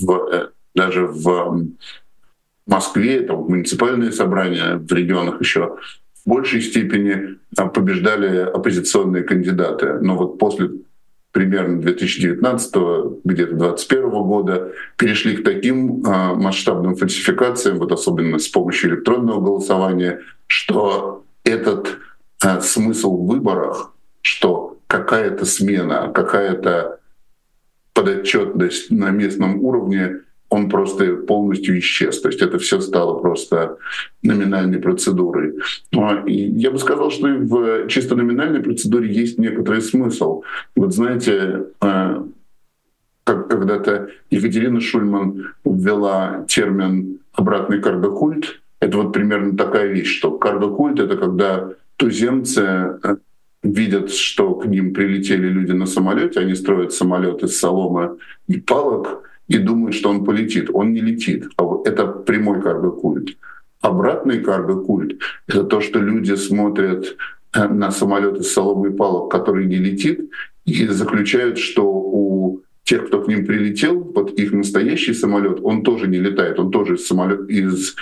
[0.00, 1.66] в, э, даже в
[2.66, 5.78] Москве, там, муниципальные собрания в регионах еще
[6.24, 9.94] в большей степени побеждали оппозиционные кандидаты.
[10.00, 10.70] Но вот после
[11.36, 12.72] примерно 2019
[13.24, 20.20] где-то 2021 года перешли к таким э, масштабным фальсификациям, вот особенно с помощью электронного голосования,
[20.46, 21.98] что этот
[22.42, 27.00] э, смысл в выборах, что какая-то смена, какая-то
[27.92, 30.20] подотчетность на местном уровне
[30.56, 32.20] он просто полностью исчез.
[32.20, 33.76] То есть это все стало просто
[34.22, 35.54] номинальной процедурой.
[35.92, 40.42] Ну, и я бы сказал, что и в чисто номинальной процедуре есть некоторый смысл.
[40.74, 42.22] Вот знаете, э,
[43.24, 51.00] как когда-то Екатерина Шульман ввела термин «обратный каргокульт», это вот примерно такая вещь, что каргокульт—
[51.00, 52.62] это когда туземцы
[53.02, 53.16] э,
[53.62, 58.16] видят, что к ним прилетели люди на самолете, они строят самолет из соломы
[58.48, 60.70] и палок, и думают, что он полетит.
[60.72, 61.46] Он не летит.
[61.56, 63.36] А это прямой карго-культ.
[63.80, 67.16] Обратный карго-культ— это то, что люди смотрят
[67.54, 70.30] э, на самолет из соломы и палок, который не летит,
[70.64, 76.08] и заключают, что у тех, кто к ним прилетел, вот их настоящий самолет, он тоже
[76.08, 77.94] не летает, он тоже самолет, из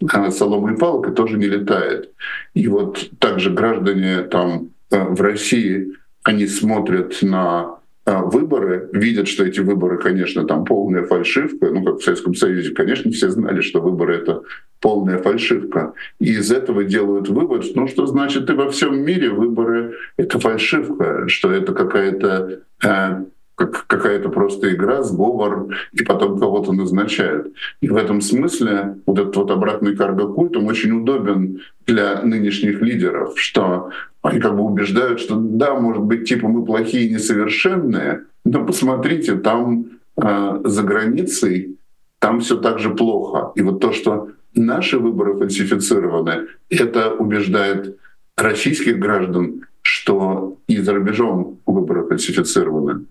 [0.00, 2.12] э, соломы палок и тоже не летает.
[2.54, 5.92] И вот также граждане там э, в России,
[6.24, 7.77] они смотрят на
[8.08, 11.70] выборы, видят, что эти выборы, конечно, там полная фальшивка.
[11.70, 14.42] Ну, как в Советском Союзе, конечно, все знали, что выборы— это
[14.80, 15.92] полная фальшивка.
[16.18, 21.28] И из этого делают вывод, ну, что значит и во всем мире выборы— это фальшивка,
[21.28, 23.24] что это какая-то э,
[23.58, 27.52] как какая-то просто игра, сговор, и потом кого-то назначают.
[27.80, 33.32] И в этом смысле вот этот вот обратный карго-культ, он очень удобен для нынешних лидеров,
[33.36, 33.90] что
[34.22, 39.34] они как бы убеждают, что да, может быть, типа мы плохие и несовершенные, но посмотрите,
[39.34, 41.76] там э, за границей,
[42.20, 43.50] там все так же плохо.
[43.56, 47.98] И вот то, что наши выборы фальсифицированы, это убеждает
[48.36, 53.06] российских граждан, что и за рубежом выборы фальсифицированы.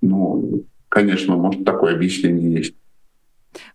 [0.00, 2.74] Ну, конечно, может, такое объяснение есть.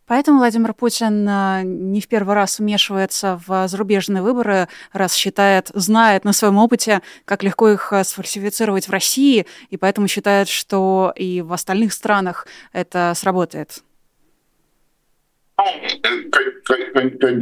[0.07, 6.23] Поэтому Владимир Путин э, не в первый раз вмешивается в зарубежные выборы, раз считает, знает
[6.23, 11.41] на своем опыте, как легко их э, сфальсифицировать в России, и поэтому считает, что и
[11.41, 13.83] в остальных странах это сработает.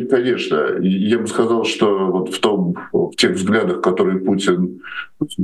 [0.10, 4.82] Конечно, я бы сказал, что вот в том, в тех взглядах, которые Путин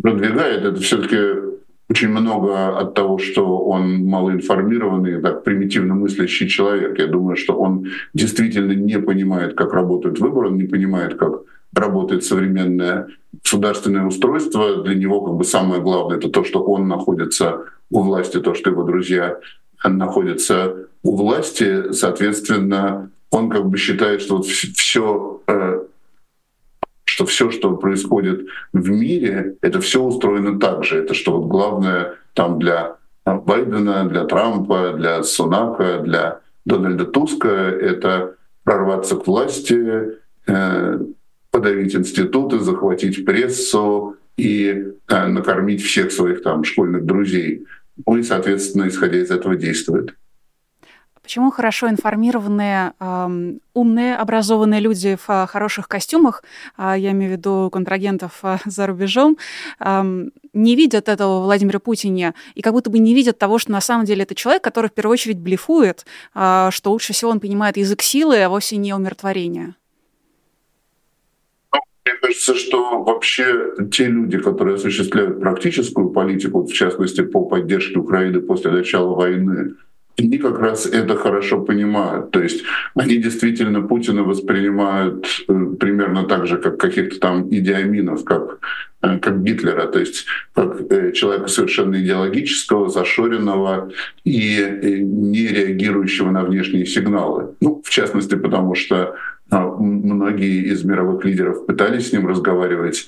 [0.02, 1.59] продвигает, это все-таки
[1.90, 7.00] очень много от того, что он малоинформированный, так, примитивно мыслящий человек.
[7.00, 11.42] Я думаю, что он действительно не понимает, как работают выборы, он не понимает, как
[11.74, 13.08] работает современное
[13.44, 14.84] государственное устройство.
[14.84, 18.70] Для него как бы самое главное— это то, что он находится у власти, то, что
[18.70, 19.40] его друзья
[19.84, 21.92] находятся у власти.
[21.92, 25.39] Соответственно, он как бы считает, что вот все
[27.20, 31.00] что все, что происходит в мире, это все устроено так же.
[31.00, 38.36] Это что вот главное там для Байдена, для Трампа, для Сунака, для Дональда Туска— это
[38.64, 40.14] прорваться к власти,
[40.48, 41.00] э,
[41.52, 47.66] подавить институты, захватить прессу и э, накормить всех своих там школьных друзей.
[48.08, 50.16] Ну и, соответственно, исходя из этого действует.
[51.30, 56.44] Почему хорошо информированные, эм, умные, образованные люди в э, хороших костюмах,
[56.76, 59.38] э, я имею в виду контрагентов э, за рубежом,
[59.80, 63.80] эм, не видят этого Владимира Путине и как будто бы не видят того, что на
[63.80, 67.78] самом деле это человек, который в первую очередь блефует, э, что лучше всего он понимает
[67.78, 69.76] язык силы, а вовсе не умиротворения?
[71.72, 78.00] Ну, мне кажется, что вообще те люди, которые осуществляют практическую политику, в частности по поддержке
[78.00, 79.76] Украины после начала войны,
[80.20, 82.32] они как раз это хорошо понимают.
[82.32, 82.64] То есть
[82.96, 88.60] они действительно Путина воспринимают э, примерно так же, как каких-то там идиаминов, как,
[89.02, 93.92] э, как Гитлера, то есть как э, человека совершенно идеологического, зашоренного
[94.26, 97.56] и не реагирующего на внешние сигналы.
[97.62, 99.16] Ну, в частности, потому что
[99.52, 103.08] многие из мировых лидеров пытались с ним разговаривать,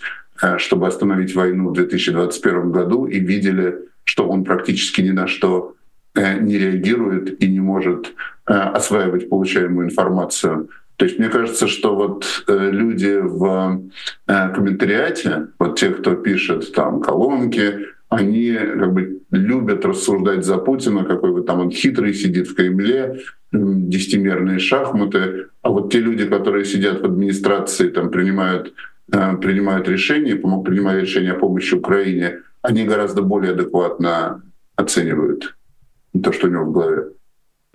[0.57, 5.75] чтобы остановить войну в 2021 году, и видели, что он практически ни на что
[6.15, 8.13] не реагирует и не может
[8.47, 10.69] э, осваивать получаемую информацию.
[10.97, 13.81] То есть мне кажется, что вот э, люди в
[14.27, 21.31] комментариате, вот те, кто пишет там колонки, они как бы любят рассуждать за Путина, какой
[21.31, 23.21] бы там он хитрый сидит в Кремле,
[23.53, 25.47] десятимерные шахматы.
[25.61, 28.73] А вот те люди, которые сидят в администрации, там принимают,
[29.07, 34.43] принимают решения, принимают решения о помощи Украине, они гораздо более адекватно
[34.75, 35.55] оценивают
[36.19, 37.13] то, что у него в голове.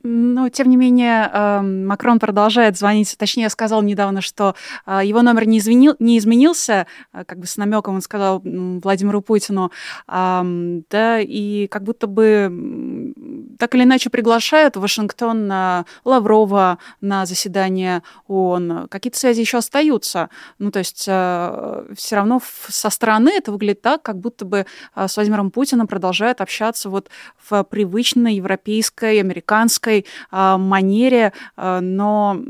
[0.08, 3.16] Но, тем не менее, эм, Макрон продолжает звонить.
[3.18, 4.54] Точнее, сказал недавно, что
[4.86, 9.20] э, его номер не, изменил, не изменился, э, как бы с намеком он сказал Владимиру
[9.20, 9.72] Путину.
[10.06, 13.12] Да, и как будто бы
[13.58, 18.86] так или иначе приглашают Вашингтон на Лаврова на заседание ООН.
[18.88, 20.30] Какие-то связи еще остаются.
[20.58, 25.16] Ну, то есть э, все равно со стороны это выглядит так, как будто бы с
[25.16, 27.08] Владимиром Путиным продолжают общаться вот
[27.50, 32.42] в привычной европейской, американской такой а, манере, а, но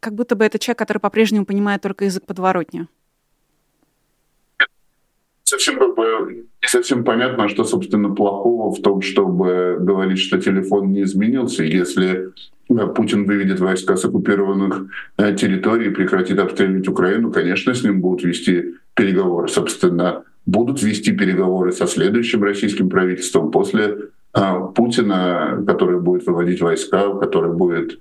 [0.00, 2.86] как будто бы это человек, который по-прежнему понимает только язык подворотни.
[5.44, 10.92] Совсем как бы не совсем понятно, что, собственно, плохого в том, чтобы говорить, что телефон
[10.92, 11.64] не изменился.
[11.64, 12.32] Если
[12.94, 18.74] Путин выведет войска с оккупированных э, территорий, прекратит обстреливать Украину, конечно, с ним будут вести
[18.94, 19.48] переговоры.
[19.48, 27.52] Собственно, будут вести переговоры со следующим российским правительством после Путина, который будет выводить войска, который
[27.52, 27.98] будет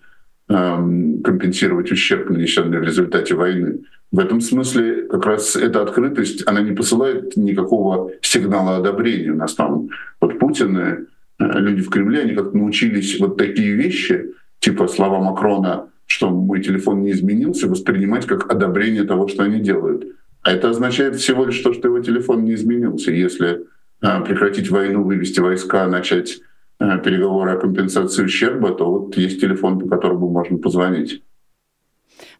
[0.50, 3.80] эм, компенсировать ущерб, нанесенный в результате войны.
[4.12, 9.32] В этом смысле как раз эта открытость, она не посылает никакого сигнала одобрения.
[9.32, 9.90] У нас там
[10.22, 11.06] вот Путин э,
[11.40, 17.04] люди в Кремле, они как-то научились вот такие вещи, типа слова Макрона, что мой телефон
[17.04, 20.06] не изменился, воспринимать как одобрение того, что они делают.
[20.42, 23.12] А это означает всего лишь то, что его телефон не изменился.
[23.12, 23.66] Если
[24.00, 26.40] прекратить войну, вывести войска, начать
[26.80, 31.24] э, переговоры о компенсации ущерба, то вот есть телефон, по которому можно позвонить.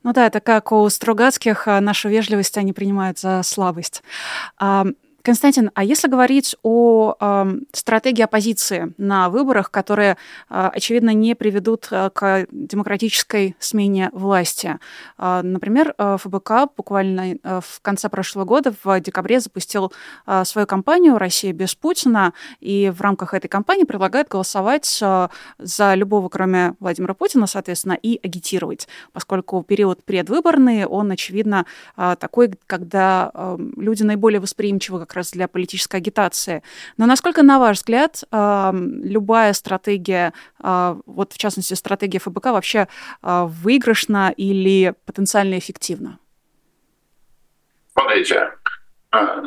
[0.04, 4.04] Ну да, это как у Стругацких, э, нашу вежливость они принимают за слабость.
[5.28, 10.16] Константин, а если говорить о э, стратегии оппозиции на выборах, которые,
[10.50, 14.80] э, очевидно, не приведут э, к демократической смене власти.
[15.18, 19.92] Э, например, э, ФБК буквально э, в конце прошлого года, в декабре, запустил
[20.26, 25.28] э, свою кампанию «Россия без Путина», и в рамках этой кампании предлагает голосовать э,
[25.60, 31.66] за любого, кроме Владимира Путина, соответственно, и агитировать, поскольку период предвыборный, он, очевидно,
[31.98, 36.64] э, такой, когда э, люди наиболее восприимчивы как раз для политической агитации.
[36.98, 42.88] Но насколько, на ваш взгляд, любая стратегия, вот в частности стратегия ФБК, вообще
[43.22, 46.20] выигрышна или потенциально эффективна?
[47.94, 48.52] Смотрите,
[49.12, 49.44] а,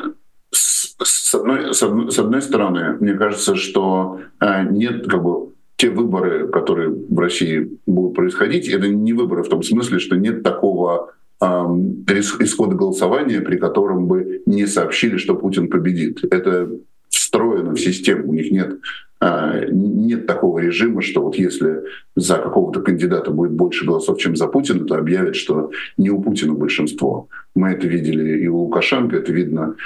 [0.52, 6.90] с одной, с, одной, стороны, мне кажется, что а, нет как бы те выборы, которые
[6.90, 13.40] в России будут происходить, это не выборы в том смысле, что нет такого исхода голосования,
[13.40, 16.22] при котором бы не сообщили, что Путин победит.
[16.30, 16.70] Это
[17.08, 18.28] встроено в систему.
[18.28, 18.78] У них нет,
[19.20, 21.82] а, нет такого режима, что вот если
[22.16, 26.54] за какого-то кандидата будет больше голосов, чем за Путина, то объявят, что не у Путина
[26.54, 27.28] большинство.
[27.54, 29.76] Мы это видели и у Лукашенко, это видно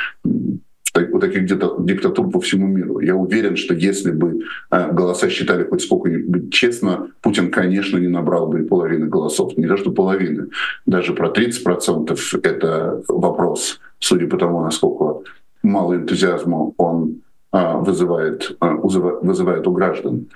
[0.95, 3.01] у таких диктатур по всему миру.
[3.01, 8.47] Я уверен, что если бы а, голоса считали хоть сколько-нибудь честно, Путин, конечно, не набрал
[8.47, 9.57] бы и половины голосов.
[9.57, 10.49] Не то, что половины.
[10.87, 15.29] Даже про 30% это вопрос, судя по тому, насколько
[15.63, 20.29] мало энтузиазма он а, вызывает, а, вызывает у граждан.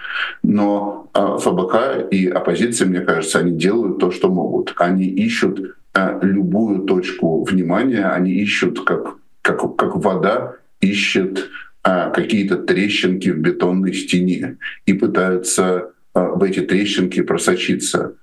[0.43, 4.75] Но ФБК и оппозиция, мне кажется, они делают то, что могут.
[4.79, 5.75] Они ищут
[6.23, 9.18] любую точку внимания, они ищут, как
[9.49, 11.49] как, как вода ищет
[11.83, 18.15] а, какие-то трещинки в бетонной стене и пытаются а, в эти трещинки просочиться.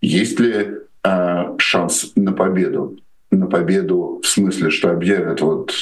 [0.00, 2.98] Есть ли а, шанс на победу?
[3.30, 5.72] На победу в смысле, что объявят вот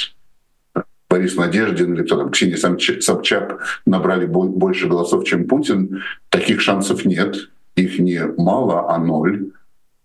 [1.08, 7.50] Борис Надеждин или кто там, Ксения Собчак набрали больше голосов, чем Путин, таких шансов нет.
[7.74, 9.50] Их не мало, а ноль.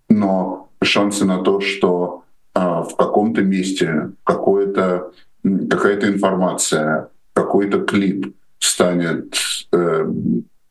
[0.10, 2.25] Но шансы на то, что
[2.56, 5.12] в каком-то месте какое-то,
[5.44, 9.36] какая-то информация, какой-то клип станет
[9.74, 10.06] э,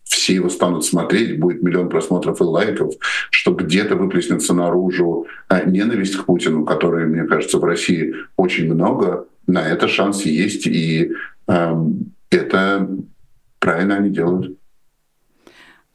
[0.05, 2.95] все его станут смотреть, будет миллион просмотров и лайков,
[3.31, 9.27] что где-то выплеснется наружу э, ненависть к Путину, которой, мне кажется, в России очень много.
[9.47, 11.13] На это шанс есть, и
[11.47, 11.75] э,
[12.31, 12.89] это
[13.59, 14.57] правильно они делают.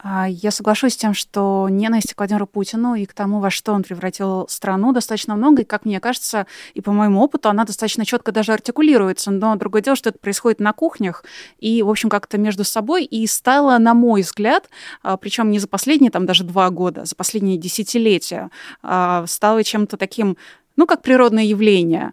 [0.02, 3.72] А, я соглашусь с тем, что ненависть к Владимиру Путину и к тому, во что
[3.72, 5.62] он превратил страну, достаточно много.
[5.62, 9.30] И, как мне кажется, и по моему опыту, она достаточно четко даже артикулируется.
[9.30, 11.24] Но другое дело, что это происходит на кухнях
[11.58, 13.04] и, в общем, как-то между собой.
[13.04, 14.70] И стало, на мой взгляд,
[15.02, 18.50] а, причем не за последние там даже два года, за последние десятилетия,
[18.82, 20.38] а, стало чем-то таким,
[20.76, 22.12] ну, как природное явление.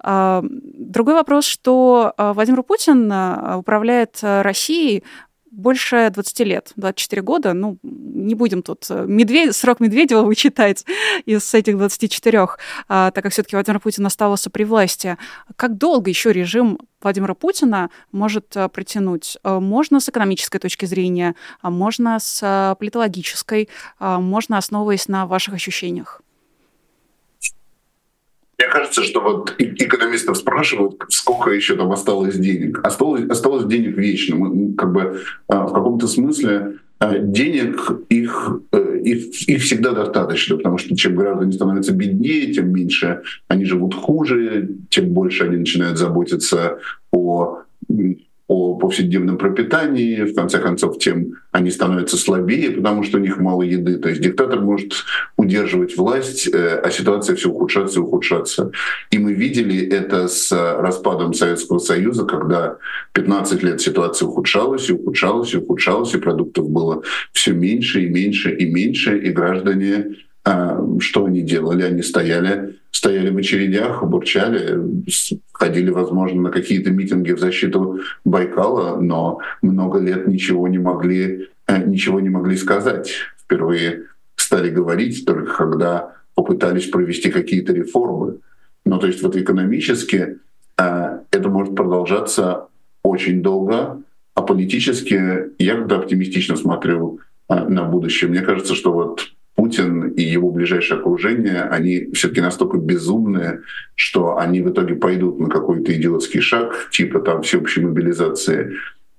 [0.00, 3.10] Другой вопрос, что Владимир Путин
[3.58, 5.02] управляет Россией
[5.50, 7.52] больше 20 лет, 24 года.
[7.52, 10.84] Ну, не будем тут э, медведь, срок Медведева вычитать
[11.26, 12.46] из этих 24,
[12.88, 15.16] а, так как все-таки Владимир Путин оставался при власти.
[15.56, 19.38] Как долго еще режим Владимира Путина может а, протянуть?
[19.44, 23.68] Э, можно с экономической точки зрения, а можно с а, политологической,
[23.98, 26.22] можно основываясь на ваших ощущениях.
[28.58, 32.80] Мне кажется, что вот экономистов спрашивают, сколько еще там осталось денег.
[32.82, 34.34] Осталось, осталось денег вечно.
[34.34, 40.56] Мы, как бы а, в каком-то смысле а, денег их, э, их, их всегда достаточно,
[40.56, 45.96] потому что чем граждане становятся беднее, тем меньше они живут хуже, тем больше они начинают
[45.96, 46.78] заботиться
[47.12, 47.62] о
[48.48, 53.62] о повседневном пропитании, в конце концов, тем они становятся слабее, потому что у них мало
[53.62, 53.98] еды.
[53.98, 55.04] То есть диктатор может
[55.36, 58.72] удерживать власть, э, а ситуация все ухудшаться и ухудшаться.
[59.10, 62.78] И мы видели это с распадом Советского Союза, когда
[63.12, 68.50] 15 лет ситуация ухудшалась и ухудшалась и ухудшалась, и продуктов было все меньше и меньше
[68.54, 70.16] и меньше, и граждане
[71.00, 71.82] что они делали?
[71.82, 74.78] Они стояли, стояли в очередях, бурчали,
[75.52, 81.84] ходили, возможно, на какие-то митинги в защиту Байкала, но много лет ничего не могли, э,
[81.84, 83.12] ничего не могли сказать.
[83.38, 84.04] Впервые
[84.36, 88.38] стали говорить только когда попытались провести какие-то реформы.
[88.84, 90.38] Ну, то есть вот экономически
[90.78, 92.68] э, это может продолжаться
[93.02, 94.02] очень долго,
[94.34, 100.22] а политически я когда оптимистично смотрю э, на будущее, мне кажется, что вот Путин и
[100.22, 103.62] его ближайшее окружение, они все-таки настолько безумные,
[103.96, 108.74] что они в итоге пойдут на какой-то идиотский шаг, типа там всеобщей мобилизации,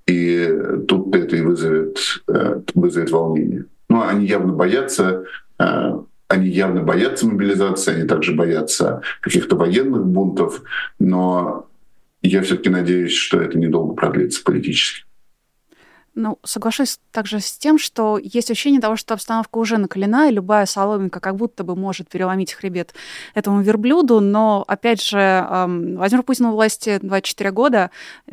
[0.07, 0.49] и
[0.87, 1.97] тут это и вызовет,
[2.29, 3.65] э, вызовет волнение.
[3.89, 5.25] Но они явно боятся
[5.59, 10.61] э, они явно боятся мобилизации, они также боятся каких-то военных бунтов,
[10.99, 11.67] но
[12.21, 15.03] я все-таки надеюсь, что это недолго продлится политически.
[16.15, 20.65] Ну, соглашусь также с тем, что есть ощущение того, что обстановка уже накалена, и любая
[20.65, 22.93] соломинка как будто бы может переломить хребет
[23.35, 27.91] этому верблюду, но, опять же, эм, Владимир Путин у власти 24 года,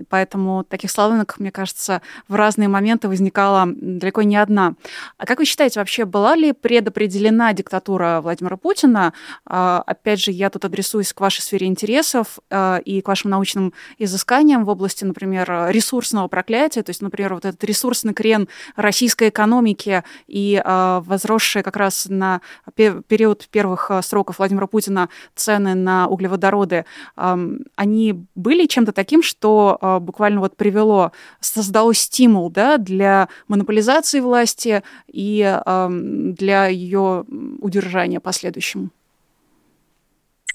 [0.08, 4.74] поэтому таких соломинок, мне кажется, в разные моменты возникала далеко не одна.
[5.18, 9.12] А как вы считаете, вообще была ли предопределена диктатура Владимира Путина?
[9.48, 13.74] Э, опять же, я тут адресуюсь к вашей сфере интересов э, и к вашим научным
[13.98, 20.02] изысканиям в области, например, ресурсного проклятия, то есть, например, вот этот ресурсный крен российской экономики
[20.26, 22.40] и э, возросшие как раз на
[22.74, 29.98] период первых э, сроков Владимира Путина цены на углеводороды, они были чем-то таким, что э,
[29.98, 37.24] буквально вот привело, создало стимул да, для монополизации власти и для ее
[37.60, 38.90] удержания последующему?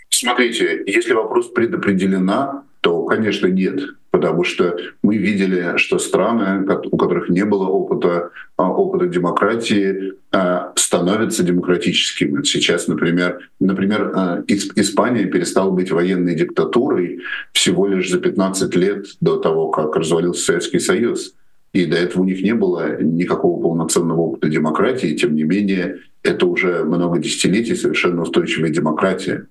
[0.09, 7.29] Смотрите, если вопрос предопределена, то, конечно, нет потому что мы видели, что страны, у которых
[7.29, 12.43] не было опыта, а, опыта демократии, а, становятся демократическими.
[12.43, 17.21] Сейчас, например, например, а, Испания перестала быть военной диктатурой
[17.53, 21.33] всего лишь за 15 лет до того, как развалился Советский Союз.
[21.73, 25.15] И до этого у них не было никакого полноценного опыта демократии.
[25.15, 29.47] Тем не менее, это уже много десятилетий совершенно устойчивая демократия.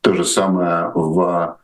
[0.00, 1.58] То же самое в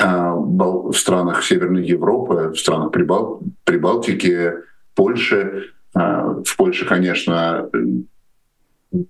[0.00, 3.42] в странах Северной Европы, в странах Прибал...
[3.64, 4.54] Прибалтики,
[4.94, 5.72] Польши.
[5.94, 7.68] А, в Польше, конечно,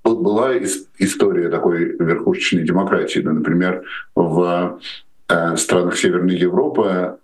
[0.05, 0.59] была
[0.99, 3.21] история такой верхушечной демократии.
[3.21, 3.85] Например,
[4.15, 4.81] в
[5.29, 7.17] э, странах Северной Европы,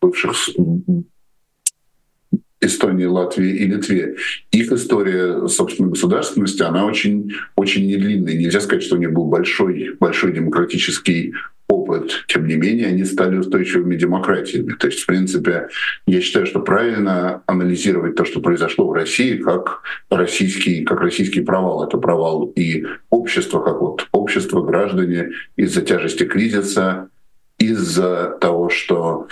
[0.00, 0.34] бывших
[2.60, 4.16] Эстонии, Латвии и Литве,
[4.50, 8.34] их история собственной государственности, она очень, очень недлинная.
[8.34, 11.34] Нельзя сказать, что у них был большой, большой демократический
[11.72, 12.24] опыт.
[12.28, 14.74] Тем не менее, они стали устойчивыми демократиями.
[14.78, 15.68] То есть, в принципе,
[16.06, 21.84] я считаю, что правильно анализировать то, что произошло в России, как российский, как российский провал.
[21.84, 27.08] Это провал и общества, как вот общество, граждане из-за тяжести кризиса,
[27.58, 29.28] из-за того, что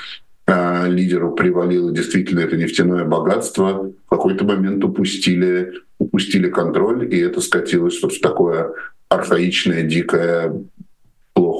[0.47, 7.41] э, лидеру привалило действительно это нефтяное богатство, в какой-то момент упустили, упустили контроль, и это
[7.41, 8.73] скатилось вот в такое
[9.09, 10.65] архаичное, дикое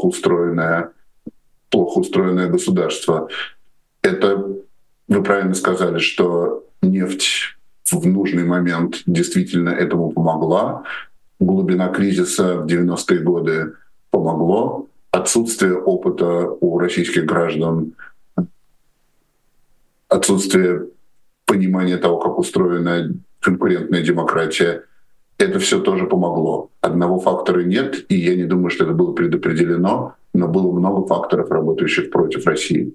[0.01, 0.93] плохо устроенное,
[1.71, 3.29] плохо устроенное государство.
[4.03, 4.37] Это,
[5.09, 7.57] вы правильно сказали, что нефть
[7.91, 10.85] в нужный момент действительно этому помогла.
[11.39, 13.73] Глубина кризиса в 90-е годы
[14.11, 14.87] помогло.
[15.11, 17.95] Отсутствие опыта у российских граждан,
[20.09, 20.87] отсутствие
[21.47, 24.85] понимания того, как устроена конкурентная демократия,
[25.41, 26.71] это все тоже помогло.
[26.81, 31.51] Одного фактора нет, и я не думаю, что это было предопределено, но было много факторов,
[31.51, 32.95] работающих против России.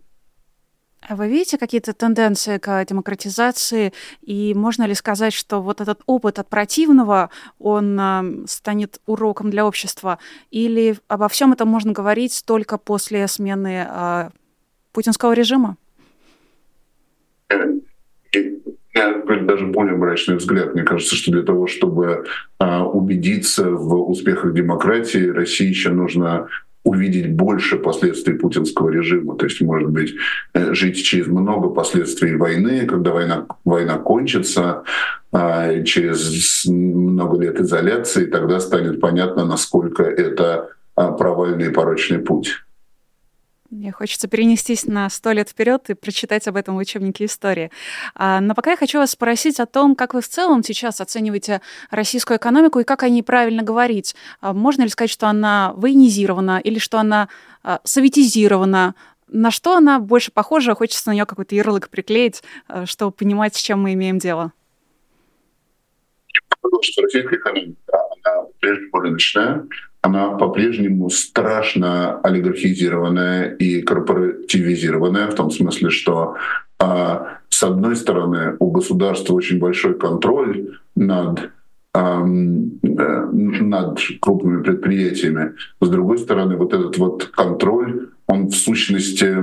[1.07, 3.93] А вы видите какие-то тенденции к демократизации?
[4.21, 7.29] И можно ли сказать, что вот этот опыт от противного,
[7.59, 10.17] он э, станет уроком для общества?
[10.49, 14.29] Или обо всем этом можно говорить только после смены э,
[14.93, 15.77] путинского режима?
[18.95, 20.73] Даже более мрачный взгляд.
[20.73, 22.25] Мне кажется, что для того, чтобы
[22.59, 26.47] а, убедиться в успехах демократии, России еще нужно
[26.85, 29.35] увидеть больше последствий путинского режима.
[29.35, 30.13] То есть, может быть,
[30.53, 34.83] э, жить через много последствий войны, когда война, война кончится,
[35.33, 42.64] а, через много лет изоляции, тогда станет понятно, насколько это а, провальный и порочный путь.
[43.75, 47.71] Мне хочется перенестись на сто лет вперед и прочитать об этом в учебнике истории.
[48.15, 51.61] А, но пока я хочу вас спросить о том, как вы в целом сейчас оцениваете
[51.91, 54.15] российскую экономику и как о ней правильно говорить.
[54.39, 57.27] А, можно ли сказать, что она военизирована или что она
[57.63, 58.95] а, советизирована?
[59.27, 60.73] На что она больше похожа?
[60.73, 62.43] Хочется на нее какой-то ярлык приклеить,
[62.85, 64.53] чтобы понимать, с чем мы имеем дело.
[66.31, 69.65] Что российская экономика, она всего рыночная,
[70.01, 76.35] она по-прежнему страшно олигархизированная и корпоративизированная, в том смысле, что
[76.79, 81.51] а, с одной стороны у государства очень большой контроль над
[81.95, 85.53] над крупными предприятиями.
[85.79, 89.37] С другой стороны, вот этот вот контроль, он в сущности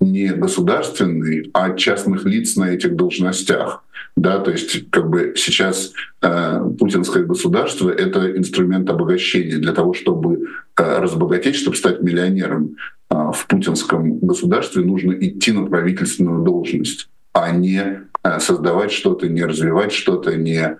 [0.00, 3.82] не государственный, а частных лиц на этих должностях.
[4.16, 5.92] Да, то есть как бы сейчас
[6.22, 10.46] э, путинское государство— это инструмент обогащения для того, чтобы
[10.78, 12.76] э, разбогатеть, чтобы стать миллионером.
[13.10, 19.44] Э, в путинском государстве нужно идти на правительственную должность, а не э, создавать что-то, не
[19.44, 20.76] развивать что-то, не э,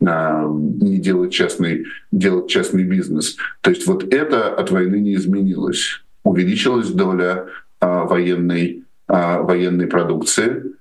[0.00, 3.36] не делать частный, делать частный бизнес.
[3.60, 6.02] То есть вот это от войны не изменилось.
[6.22, 7.46] Увеличилась доля
[7.80, 10.74] а, военной, а, военной продукции.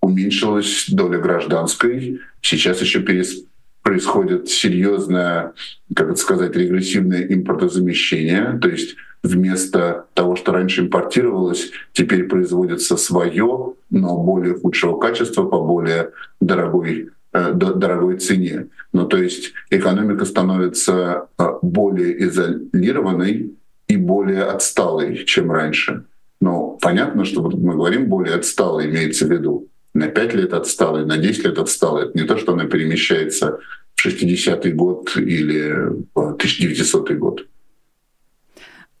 [0.00, 2.20] уменьшилась доля гражданской.
[2.40, 3.44] Сейчас еще перес...
[3.82, 5.52] происходит серьезное,
[5.94, 8.58] как это сказать, регрессивное импортозамещение.
[8.60, 15.60] То есть вместо того, что раньше импортировалось, теперь производится свое, но более худшего качества, по
[15.60, 18.66] более дорогой дорогой цене.
[18.92, 23.52] Ну, то есть экономика становится э, более изолированной
[23.88, 26.04] и более отсталой, чем раньше.
[26.40, 31.06] Но понятно, что вот мы говорим более отсталой, имеется в виду на 5 лет отсталый,
[31.06, 32.04] на 10 лет отсталый.
[32.04, 33.58] Это не то, что она перемещается
[33.94, 35.72] в 60-й год или
[36.14, 37.46] в 1900 год.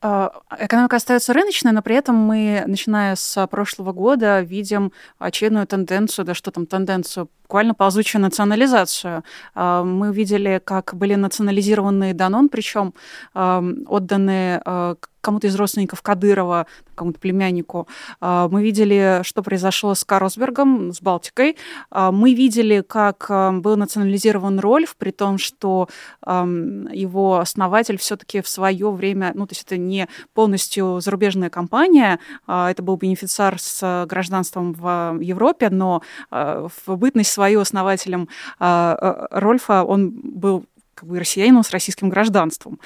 [0.04, 6.24] А, экономика остается рыночной, но при этом мы, начиная с прошлого года, видим очевидную тенденцию,
[6.24, 9.22] да что там тенденцию, буквально ползучую национализацию.
[9.54, 12.94] А, мы видели, как были национализированы Данон, причем
[13.32, 17.88] отданы а, кому-то из родственников Кадырова, кому-то племяннику.
[18.20, 21.56] А, мы видели, что произошло с Карлсбергом, с Балтикой.
[21.90, 25.88] А, мы видели, как а, был национализирован Рольф, при том, что
[26.26, 32.82] его основатель все-таки в свое время, ну, то есть это не полностью зарубежная компания, это
[32.82, 40.64] был бенефициар с гражданством в Европе, но в бытность свою основателем Рольфа он был
[41.02, 42.78] как бы россиянином с российским гражданством.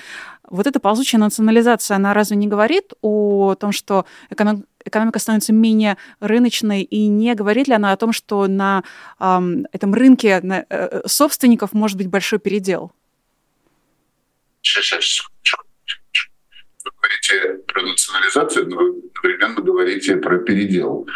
[0.48, 5.96] Вот эта ползучая национализация, она разве не говорит о том, что эконом экономика становится менее
[6.20, 8.84] рыночной, и не говорит ли она о том, что на
[9.18, 9.40] э,
[9.72, 12.92] этом рынке на, э, собственников может быть большой передел?
[16.84, 18.80] Вы говорите про национализацию, но
[19.14, 21.08] одновременно говорите про передел.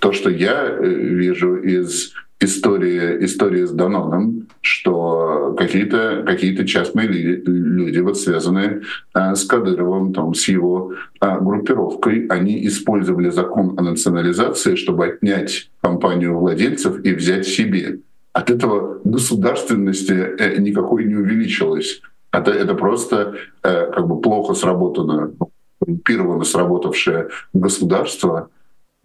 [0.00, 7.98] То, что я э, вижу из история, история с Даноном, что какие-то какие частные люди,
[8.00, 8.82] вот связанные
[9.12, 15.70] а, с Кадыровым, там, с его а, группировкой, они использовали закон о национализации, чтобы отнять
[15.80, 18.00] компанию владельцев и взять себе.
[18.32, 22.02] От этого государственности э, никакой не увеличилось.
[22.32, 25.32] Это, это просто э, как бы плохо сработано,
[25.80, 28.50] коррумпированно сработавшее государство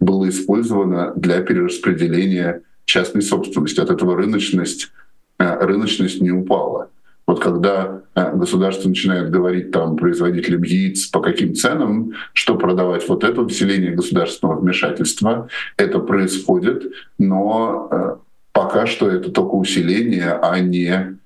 [0.00, 3.80] было использовано для перераспределения частной собственности.
[3.80, 4.90] От этого рыночность,
[5.38, 6.90] э, рыночность не упала.
[7.26, 13.24] Вот когда э, государство начинает говорить там производителям яиц по каким ценам, что продавать, вот
[13.24, 18.16] это усиление государственного вмешательства, это происходит, но э,
[18.52, 21.18] пока что это только усиление, а не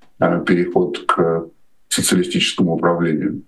[0.45, 1.47] переход к
[1.89, 3.41] социалистическому управлению.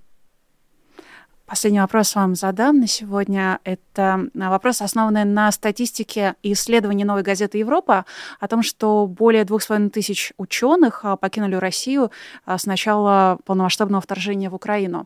[1.47, 3.59] Последний вопрос вам задам на сегодня.
[3.63, 8.03] Это а, вопрос, основанный на статистике и исследовании новой газеты «Европа»
[8.41, 12.11] о том, что более двух с половиной тысяч ученых а, покинули Россию
[12.45, 15.05] а, с начала полномасштабного вторжения в Украину.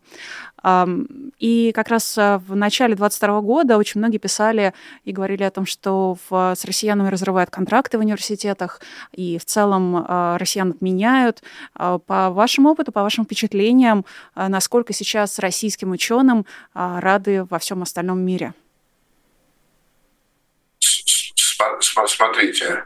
[0.64, 6.18] И как раз в начале 2022 года очень многие писали и говорили о том, что
[6.30, 8.80] в, с россиянами разрывают контракты в университетах,
[9.12, 10.06] и в целом
[10.38, 11.42] россиян отменяют.
[11.74, 14.06] По вашему опыту, по вашим впечатлениям,
[14.36, 18.54] насколько сейчас российским ученым рады во всем остальном мире?
[22.06, 22.84] Смотрите,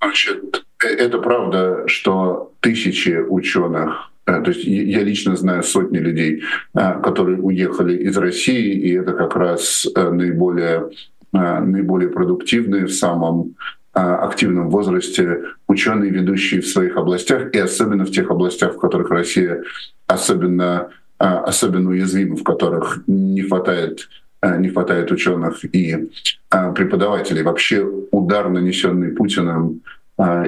[0.00, 6.42] значит, э, это правда, что тысячи ученых э, то есть я лично знаю сотни людей,
[6.74, 10.90] э, которые уехали из России, и это как раз наиболее,
[11.32, 13.54] наиболее продуктивные в самом
[13.92, 19.62] активном возрасте ученые, ведущие в своих областях, и особенно в тех областях, в которых Россия
[20.06, 24.08] особенно особенно уязвимы, в которых не хватает
[24.40, 26.08] не хватает ученых и
[26.48, 27.42] преподавателей.
[27.42, 29.80] Вообще удар, нанесенный Путиным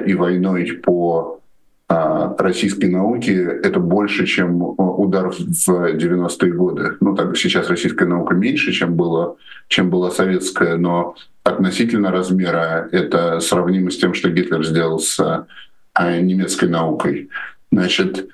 [0.05, 1.40] и войной по
[2.37, 6.97] российской науке, это больше, чем удар в 90-е годы.
[7.01, 9.35] Ну, так сейчас российская наука меньше, чем, было,
[9.67, 15.45] чем была советская, но относительно размера это сравнимо с тем, что Гитлер сделал с
[15.99, 17.29] немецкой наукой.
[17.71, 18.29] Значит,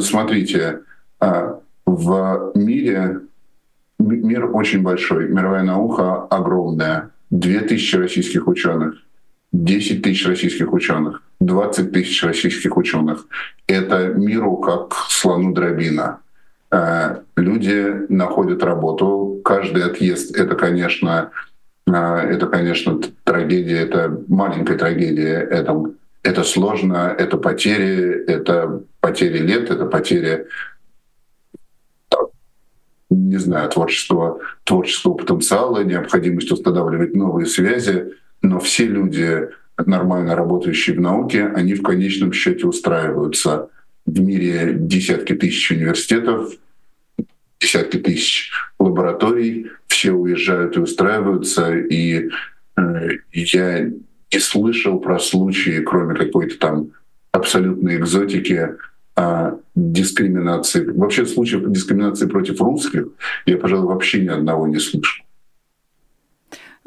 [0.00, 0.80] смотрите,
[1.20, 3.20] а, в мире
[3.98, 7.10] мир очень большой, мировая наука огромная.
[7.30, 8.96] Две тысячи российских ученых,
[9.52, 13.26] 10 тысяч российских ученых, 20 тысяч российских ученых.
[13.66, 16.20] Это миру как слону дробина.
[16.70, 19.40] А, люди находят работу.
[19.44, 21.30] Каждый отъезд— это, конечно,
[21.86, 25.46] а, это, конечно, трагедия, это маленькая трагедия.
[25.50, 25.92] Это
[26.22, 30.46] это сложно, это потери, это потери лет, это потери
[33.10, 41.00] не знаю, творческого, творческого потенциала, необходимость устанавливать новые связи, но все люди, нормально работающие в
[41.00, 43.68] науке, они в конечном счете устраиваются.
[44.04, 46.52] В мире десятки тысяч университетов,
[47.60, 52.30] десятки тысяч лабораторий, все уезжают и устраиваются, и
[53.32, 53.90] я
[54.32, 56.90] не слышал про случаи, кроме какой-то там
[57.30, 58.70] абсолютной экзотики,
[59.14, 60.84] а дискриминации.
[60.86, 63.08] Вообще случаев дискриминации против русских
[63.46, 65.24] я, пожалуй, вообще ни одного не слышал.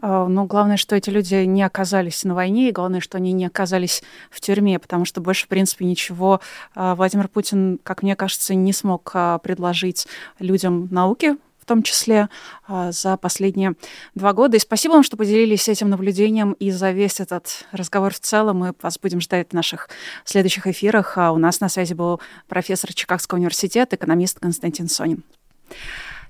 [0.08, 3.48] А, ну, главное, что эти люди не оказались на войне, и главное, что они не
[3.48, 6.42] оказались в тюрьме, потому что больше, в принципе, ничего
[6.76, 10.06] а, Владимир Путин, как мне кажется, не смог а, предложить
[10.38, 12.30] людям науки в том числе
[12.68, 13.74] за последние
[14.14, 14.56] два года.
[14.56, 18.60] И спасибо вам, что поделились этим наблюдением и за весь этот разговор в целом.
[18.60, 19.90] Мы вас будем ждать в наших
[20.26, 21.18] следующих эфирах.
[21.18, 25.24] А у нас на связи был профессор Чикагского университета, экономист Константин Сонин.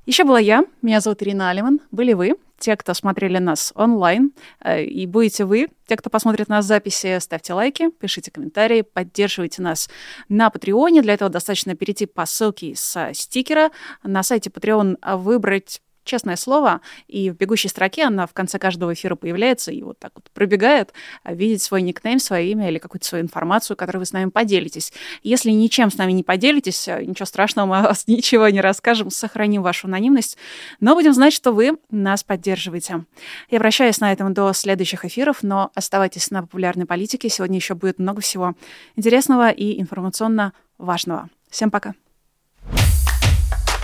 [0.05, 4.31] Еще была я, меня зовут Ирина Алиман, были вы, те, кто смотрели нас онлайн,
[4.63, 9.61] э, и будете вы, те, кто посмотрит нас в записи, ставьте лайки, пишите комментарии, поддерживайте
[9.61, 9.89] нас
[10.29, 11.01] на Патреоне.
[11.01, 13.71] Для этого достаточно перейти по ссылке с стикера.
[14.03, 19.15] На сайте Patreon, выбрать честное слово, и в бегущей строке она в конце каждого эфира
[19.15, 20.93] появляется и вот так вот пробегает,
[21.23, 24.93] а, видеть свой никнейм, свое имя или какую-то свою информацию, которой вы с нами поделитесь.
[25.23, 29.09] Если ничем с нами не поделитесь, а, ничего страшного, мы о вас ничего не расскажем,
[29.09, 30.37] сохраним вашу анонимность,
[30.79, 33.05] но будем знать, что вы нас поддерживаете.
[33.49, 37.29] Я прощаюсь на этом до следующих эфиров, но оставайтесь на популярной политике.
[37.29, 38.53] Сегодня еще будет много всего
[38.95, 41.29] интересного и информационно важного.
[41.49, 42.04] Всем пока.